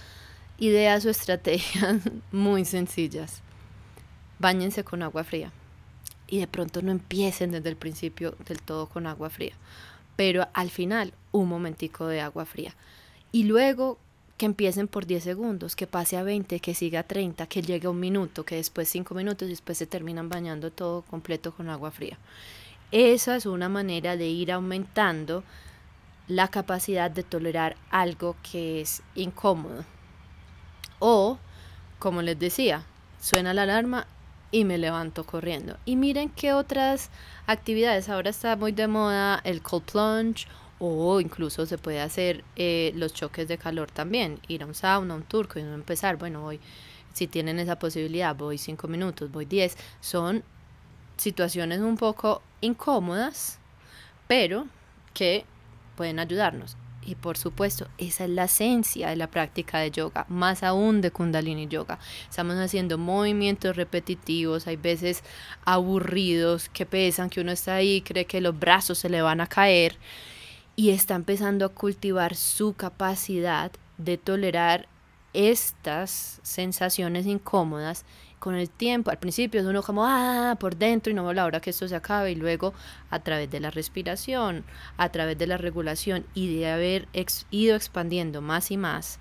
ideas 0.58 1.06
o 1.06 1.10
estrategias 1.10 2.00
muy 2.32 2.64
sencillas. 2.64 3.42
Báñense 4.40 4.82
con 4.82 5.04
agua 5.04 5.22
fría. 5.22 5.52
Y 6.26 6.40
de 6.40 6.48
pronto 6.48 6.82
no 6.82 6.90
empiecen 6.90 7.52
desde 7.52 7.68
el 7.68 7.76
principio 7.76 8.34
del 8.48 8.60
todo 8.60 8.88
con 8.88 9.06
agua 9.06 9.30
fría. 9.30 9.54
Pero 10.16 10.48
al 10.52 10.70
final, 10.70 11.14
un 11.30 11.48
momentico 11.48 12.08
de 12.08 12.22
agua 12.22 12.44
fría. 12.44 12.74
Y 13.30 13.44
luego 13.44 13.98
que 14.36 14.46
empiecen 14.46 14.88
por 14.88 15.06
10 15.06 15.22
segundos, 15.22 15.76
que 15.76 15.86
pase 15.86 16.16
a 16.16 16.24
20, 16.24 16.58
que 16.58 16.74
siga 16.74 17.00
a 17.00 17.02
30, 17.04 17.46
que 17.46 17.62
llegue 17.62 17.86
a 17.86 17.90
un 17.90 18.00
minuto, 18.00 18.44
que 18.44 18.56
después 18.56 18.88
5 18.88 19.14
minutos 19.14 19.46
y 19.46 19.52
después 19.52 19.78
se 19.78 19.86
terminan 19.86 20.28
bañando 20.28 20.72
todo 20.72 21.02
completo 21.02 21.52
con 21.52 21.70
agua 21.70 21.92
fría. 21.92 22.18
Esa 22.92 23.36
es 23.36 23.46
una 23.46 23.70
manera 23.70 24.18
de 24.18 24.28
ir 24.28 24.52
aumentando 24.52 25.44
la 26.28 26.48
capacidad 26.48 27.10
de 27.10 27.22
tolerar 27.22 27.74
algo 27.90 28.36
que 28.42 28.82
es 28.82 29.02
incómodo. 29.14 29.84
O, 30.98 31.38
como 31.98 32.20
les 32.20 32.38
decía, 32.38 32.84
suena 33.18 33.54
la 33.54 33.62
alarma 33.62 34.06
y 34.50 34.66
me 34.66 34.76
levanto 34.76 35.24
corriendo. 35.24 35.78
Y 35.86 35.96
miren 35.96 36.28
qué 36.28 36.52
otras 36.52 37.08
actividades. 37.46 38.10
Ahora 38.10 38.28
está 38.28 38.56
muy 38.56 38.72
de 38.72 38.86
moda 38.86 39.40
el 39.42 39.62
cold 39.62 39.84
plunge 39.84 40.46
o 40.78 41.18
incluso 41.20 41.64
se 41.64 41.78
puede 41.78 42.00
hacer 42.00 42.44
eh, 42.56 42.92
los 42.94 43.14
choques 43.14 43.48
de 43.48 43.56
calor 43.56 43.90
también, 43.90 44.38
ir 44.48 44.64
a 44.64 44.66
un 44.66 44.74
sauna, 44.74 45.14
un 45.14 45.22
turco 45.22 45.58
y 45.58 45.62
no 45.62 45.74
empezar, 45.74 46.16
bueno, 46.16 46.40
voy, 46.40 46.58
si 47.14 47.28
tienen 47.28 47.60
esa 47.60 47.78
posibilidad, 47.78 48.34
voy 48.34 48.58
cinco 48.58 48.88
minutos, 48.88 49.30
voy 49.30 49.44
diez, 49.44 49.78
son 50.00 50.42
situaciones 51.16 51.78
un 51.80 51.96
poco 51.96 52.42
incómodas, 52.62 53.58
pero 54.26 54.66
que 55.12 55.44
pueden 55.94 56.18
ayudarnos. 56.18 56.78
Y 57.04 57.16
por 57.16 57.36
supuesto, 57.36 57.88
esa 57.98 58.24
es 58.24 58.30
la 58.30 58.44
esencia 58.44 59.10
de 59.10 59.16
la 59.16 59.26
práctica 59.26 59.78
de 59.78 59.90
yoga, 59.90 60.24
más 60.28 60.62
aún 60.62 61.00
de 61.00 61.10
kundalini 61.10 61.66
yoga. 61.66 61.98
Estamos 62.30 62.56
haciendo 62.56 62.96
movimientos 62.96 63.76
repetitivos, 63.76 64.66
hay 64.68 64.76
veces 64.76 65.24
aburridos, 65.64 66.68
que 66.68 66.86
pesan, 66.86 67.28
que 67.28 67.40
uno 67.40 67.50
está 67.50 67.74
ahí, 67.74 68.02
cree 68.02 68.24
que 68.24 68.40
los 68.40 68.58
brazos 68.58 68.98
se 68.98 69.08
le 69.08 69.20
van 69.20 69.40
a 69.40 69.48
caer 69.48 69.98
y 70.76 70.90
está 70.90 71.16
empezando 71.16 71.66
a 71.66 71.70
cultivar 71.70 72.36
su 72.36 72.74
capacidad 72.74 73.72
de 73.98 74.16
tolerar 74.16 74.88
estas 75.32 76.40
sensaciones 76.42 77.26
incómodas 77.26 78.04
con 78.42 78.56
el 78.56 78.68
tiempo. 78.68 79.12
Al 79.12 79.18
principio 79.18 79.60
es 79.60 79.66
uno 79.66 79.84
como, 79.84 80.04
ah, 80.04 80.56
por 80.58 80.74
dentro 80.74 81.12
y 81.12 81.14
no 81.14 81.32
la 81.32 81.44
hora 81.44 81.60
que 81.60 81.70
esto 81.70 81.86
se 81.86 81.94
acabe 81.94 82.32
y 82.32 82.34
luego 82.34 82.74
a 83.08 83.20
través 83.20 83.48
de 83.48 83.60
la 83.60 83.70
respiración, 83.70 84.64
a 84.96 85.10
través 85.10 85.38
de 85.38 85.46
la 85.46 85.58
regulación 85.58 86.26
y 86.34 86.52
de 86.56 86.68
haber 86.68 87.06
ido 87.52 87.76
expandiendo 87.76 88.40
más 88.40 88.72
y 88.72 88.76
más 88.76 89.20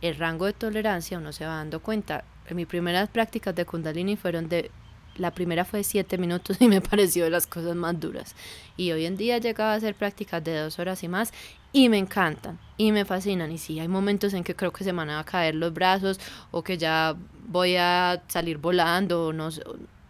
el 0.00 0.16
rango 0.16 0.46
de 0.46 0.54
tolerancia, 0.54 1.18
uno 1.18 1.32
se 1.32 1.44
va 1.44 1.56
dando 1.56 1.82
cuenta. 1.82 2.24
En 2.46 2.56
mis 2.56 2.66
primeras 2.66 3.10
prácticas 3.10 3.54
de 3.54 3.66
Kundalini 3.66 4.16
fueron 4.16 4.48
de 4.48 4.70
la 5.16 5.30
primera 5.30 5.64
fue 5.64 5.84
siete 5.84 6.18
minutos 6.18 6.56
y 6.60 6.68
me 6.68 6.80
pareció 6.80 7.24
de 7.24 7.30
las 7.30 7.46
cosas 7.46 7.76
más 7.76 7.98
duras. 7.98 8.34
Y 8.76 8.92
hoy 8.92 9.06
en 9.06 9.16
día 9.16 9.36
he 9.36 9.40
llegado 9.40 9.70
a 9.70 9.74
hacer 9.74 9.94
prácticas 9.94 10.42
de 10.42 10.58
dos 10.58 10.78
horas 10.78 11.02
y 11.02 11.08
más 11.08 11.32
y 11.72 11.88
me 11.88 11.98
encantan 11.98 12.58
y 12.76 12.92
me 12.92 13.04
fascinan. 13.04 13.50
Y 13.52 13.58
sí, 13.58 13.80
hay 13.80 13.88
momentos 13.88 14.34
en 14.34 14.44
que 14.44 14.54
creo 14.54 14.72
que 14.72 14.84
se 14.84 14.92
me 14.92 14.98
van 14.98 15.10
a 15.10 15.24
caer 15.24 15.54
los 15.54 15.72
brazos 15.72 16.20
o 16.50 16.62
que 16.62 16.78
ya 16.78 17.16
voy 17.46 17.76
a 17.76 18.22
salir 18.28 18.58
volando 18.58 19.26
o 19.26 19.32
no, 19.32 19.50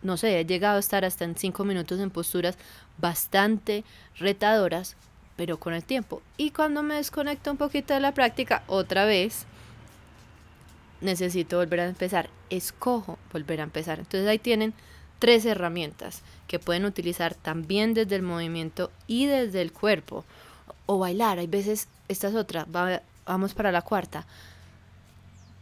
no 0.03 0.17
sé, 0.17 0.41
he 0.41 0.45
llegado 0.45 0.77
a 0.77 0.81
estar 0.81 1.05
hasta 1.05 1.25
en 1.25 1.37
cinco 1.37 1.65
minutos 1.65 2.01
en 2.01 2.11
posturas 2.11 2.59
bastante 2.99 3.85
retadoras, 4.19 4.97
pero 5.37 5.59
con 5.59 5.75
el 5.75 5.85
tiempo. 5.85 6.23
Y 6.37 6.51
cuando 6.51 6.83
me 6.83 6.97
desconecto 6.97 7.51
un 7.51 7.57
poquito 7.57 7.95
de 7.95 8.01
la 8.01 8.13
práctica, 8.13 8.65
otra 8.67 9.05
vez 9.05 9.47
necesito 11.01 11.59
volver 11.59 11.81
a 11.81 11.87
empezar. 11.87 12.31
Escojo 12.51 13.19
volver 13.33 13.61
a 13.61 13.65
empezar. 13.65 13.99
Entonces 13.99 14.29
ahí 14.29 14.39
tienen 14.39 14.75
tres 15.23 15.47
herramientas 15.47 16.21
que 16.49 16.59
pueden 16.59 16.85
utilizar 16.85 17.37
también 17.37 17.95
desde 17.95 18.17
el 18.17 18.23
movimiento 18.23 18.91
y 19.07 19.27
desde 19.27 19.63
el 19.63 19.71
cuerpo. 19.71 20.25
O 20.87 20.99
bailar, 20.99 21.39
hay 21.39 21.47
veces, 21.47 21.87
esta 22.09 22.27
es 22.27 22.35
otra, 22.35 22.67
vamos 23.25 23.55
para 23.55 23.71
la 23.71 23.83
cuarta. 23.83 24.27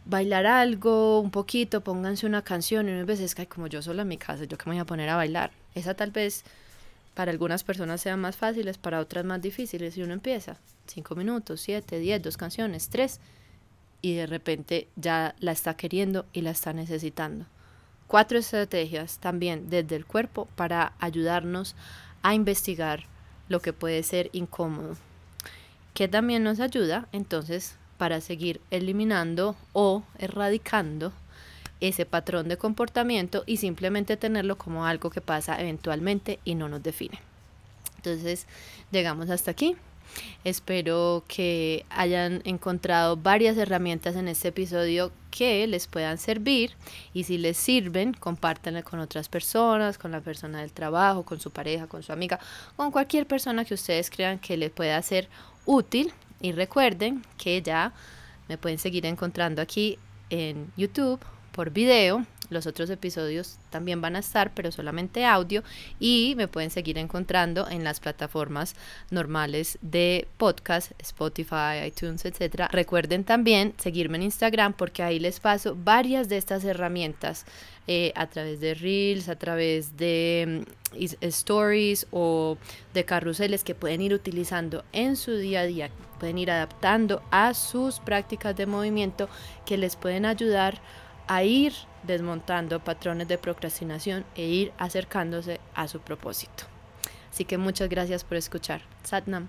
Bailar 0.05 0.47
algo, 0.47 1.19
un 1.19 1.29
poquito, 1.29 1.81
pónganse 1.81 2.25
una 2.25 2.41
canción 2.41 2.89
y 2.89 2.91
unas 2.91 3.05
veces 3.05 3.35
que 3.35 3.45
como 3.45 3.67
yo 3.67 3.83
sola 3.83 4.01
en 4.01 4.07
mi 4.07 4.17
casa, 4.17 4.45
yo 4.45 4.57
que 4.57 4.67
me 4.67 4.73
voy 4.73 4.81
a 4.81 4.85
poner 4.85 5.09
a 5.09 5.15
bailar. 5.15 5.51
Esa 5.75 5.93
tal 5.93 6.09
vez 6.09 6.43
para 7.13 7.29
algunas 7.31 7.63
personas 7.63 8.01
sean 8.01 8.19
más 8.19 8.37
fáciles, 8.37 8.79
para 8.79 8.99
otras 8.99 9.25
más 9.25 9.43
difíciles. 9.43 9.95
Y 9.95 10.01
uno 10.01 10.13
empieza, 10.13 10.57
cinco 10.87 11.13
minutos, 11.13 11.61
siete, 11.61 11.99
diez, 11.99 12.19
dos 12.19 12.35
canciones, 12.35 12.89
tres, 12.89 13.19
y 14.01 14.15
de 14.15 14.25
repente 14.25 14.87
ya 14.95 15.35
la 15.39 15.51
está 15.51 15.75
queriendo 15.75 16.25
y 16.33 16.41
la 16.41 16.49
está 16.49 16.73
necesitando. 16.73 17.45
Cuatro 18.11 18.39
estrategias 18.39 19.19
también 19.19 19.69
desde 19.69 19.95
el 19.95 20.05
cuerpo 20.05 20.49
para 20.57 20.91
ayudarnos 20.99 21.77
a 22.23 22.33
investigar 22.33 23.05
lo 23.47 23.61
que 23.61 23.71
puede 23.71 24.03
ser 24.03 24.29
incómodo, 24.33 24.97
que 25.93 26.09
también 26.09 26.43
nos 26.43 26.59
ayuda 26.59 27.07
entonces 27.13 27.77
para 27.97 28.19
seguir 28.19 28.59
eliminando 28.69 29.55
o 29.71 30.03
erradicando 30.19 31.13
ese 31.79 32.05
patrón 32.05 32.49
de 32.49 32.57
comportamiento 32.57 33.45
y 33.45 33.55
simplemente 33.55 34.17
tenerlo 34.17 34.57
como 34.57 34.85
algo 34.85 35.09
que 35.09 35.21
pasa 35.21 35.61
eventualmente 35.61 36.39
y 36.43 36.55
no 36.55 36.67
nos 36.67 36.83
define. 36.83 37.17
Entonces, 37.95 38.45
llegamos 38.91 39.29
hasta 39.29 39.51
aquí. 39.51 39.77
Espero 40.43 41.23
que 41.29 41.85
hayan 41.89 42.41
encontrado 42.43 43.15
varias 43.15 43.55
herramientas 43.55 44.17
en 44.17 44.27
este 44.27 44.49
episodio 44.49 45.13
que 45.31 45.65
les 45.65 45.87
puedan 45.87 46.17
servir 46.17 46.73
y 47.13 47.23
si 47.23 47.37
les 47.37 47.57
sirven, 47.57 48.13
compártanlo 48.13 48.83
con 48.83 48.99
otras 48.99 49.29
personas, 49.29 49.97
con 49.97 50.11
la 50.11 50.21
persona 50.21 50.59
del 50.59 50.71
trabajo, 50.71 51.23
con 51.23 51.39
su 51.39 51.49
pareja, 51.49 51.87
con 51.87 52.03
su 52.03 52.11
amiga, 52.11 52.39
con 52.75 52.91
cualquier 52.91 53.25
persona 53.25 53.65
que 53.65 53.73
ustedes 53.73 54.11
crean 54.11 54.37
que 54.37 54.57
les 54.57 54.69
pueda 54.69 55.01
ser 55.01 55.27
útil. 55.65 56.13
Y 56.41 56.51
recuerden 56.51 57.23
que 57.37 57.61
ya 57.61 57.93
me 58.47 58.57
pueden 58.57 58.79
seguir 58.79 59.05
encontrando 59.05 59.61
aquí 59.61 59.97
en 60.29 60.71
YouTube 60.75 61.19
por 61.51 61.71
video 61.71 62.25
los 62.51 62.67
otros 62.67 62.89
episodios 62.89 63.57
también 63.69 64.01
van 64.01 64.15
a 64.15 64.19
estar, 64.19 64.53
pero 64.53 64.71
solamente 64.71 65.25
audio. 65.25 65.63
Y 65.99 66.33
me 66.37 66.47
pueden 66.47 66.69
seguir 66.69 66.97
encontrando 66.97 67.67
en 67.69 67.83
las 67.83 67.99
plataformas 67.99 68.75
normales 69.09 69.79
de 69.81 70.27
podcast, 70.37 70.91
Spotify, 70.99 71.85
iTunes, 71.85 72.25
etc. 72.25 72.65
Recuerden 72.71 73.23
también 73.23 73.73
seguirme 73.77 74.17
en 74.17 74.23
Instagram 74.23 74.73
porque 74.73 75.01
ahí 75.01 75.17
les 75.17 75.39
paso 75.39 75.75
varias 75.75 76.29
de 76.29 76.37
estas 76.37 76.63
herramientas 76.63 77.45
eh, 77.87 78.11
a 78.15 78.27
través 78.27 78.59
de 78.59 78.75
reels, 78.75 79.27
a 79.27 79.35
través 79.37 79.97
de 79.97 80.65
mm, 80.93 81.15
stories 81.21 82.05
o 82.11 82.57
de 82.93 83.05
carruseles 83.05 83.63
que 83.63 83.75
pueden 83.75 84.01
ir 84.01 84.13
utilizando 84.13 84.83
en 84.91 85.15
su 85.15 85.35
día 85.35 85.61
a 85.61 85.65
día, 85.65 85.89
pueden 86.19 86.37
ir 86.37 86.51
adaptando 86.51 87.23
a 87.31 87.55
sus 87.55 87.99
prácticas 87.99 88.55
de 88.55 88.67
movimiento 88.67 89.29
que 89.65 89.77
les 89.77 89.95
pueden 89.95 90.25
ayudar 90.25 90.79
a 91.31 91.45
ir 91.45 91.71
desmontando 92.03 92.81
patrones 92.81 93.25
de 93.25 93.37
procrastinación 93.37 94.25
e 94.35 94.43
ir 94.47 94.73
acercándose 94.77 95.61
a 95.73 95.87
su 95.87 96.01
propósito. 96.01 96.65
Así 97.31 97.45
que 97.45 97.57
muchas 97.57 97.87
gracias 97.87 98.25
por 98.25 98.35
escuchar. 98.35 98.81
Satnam. 99.03 99.47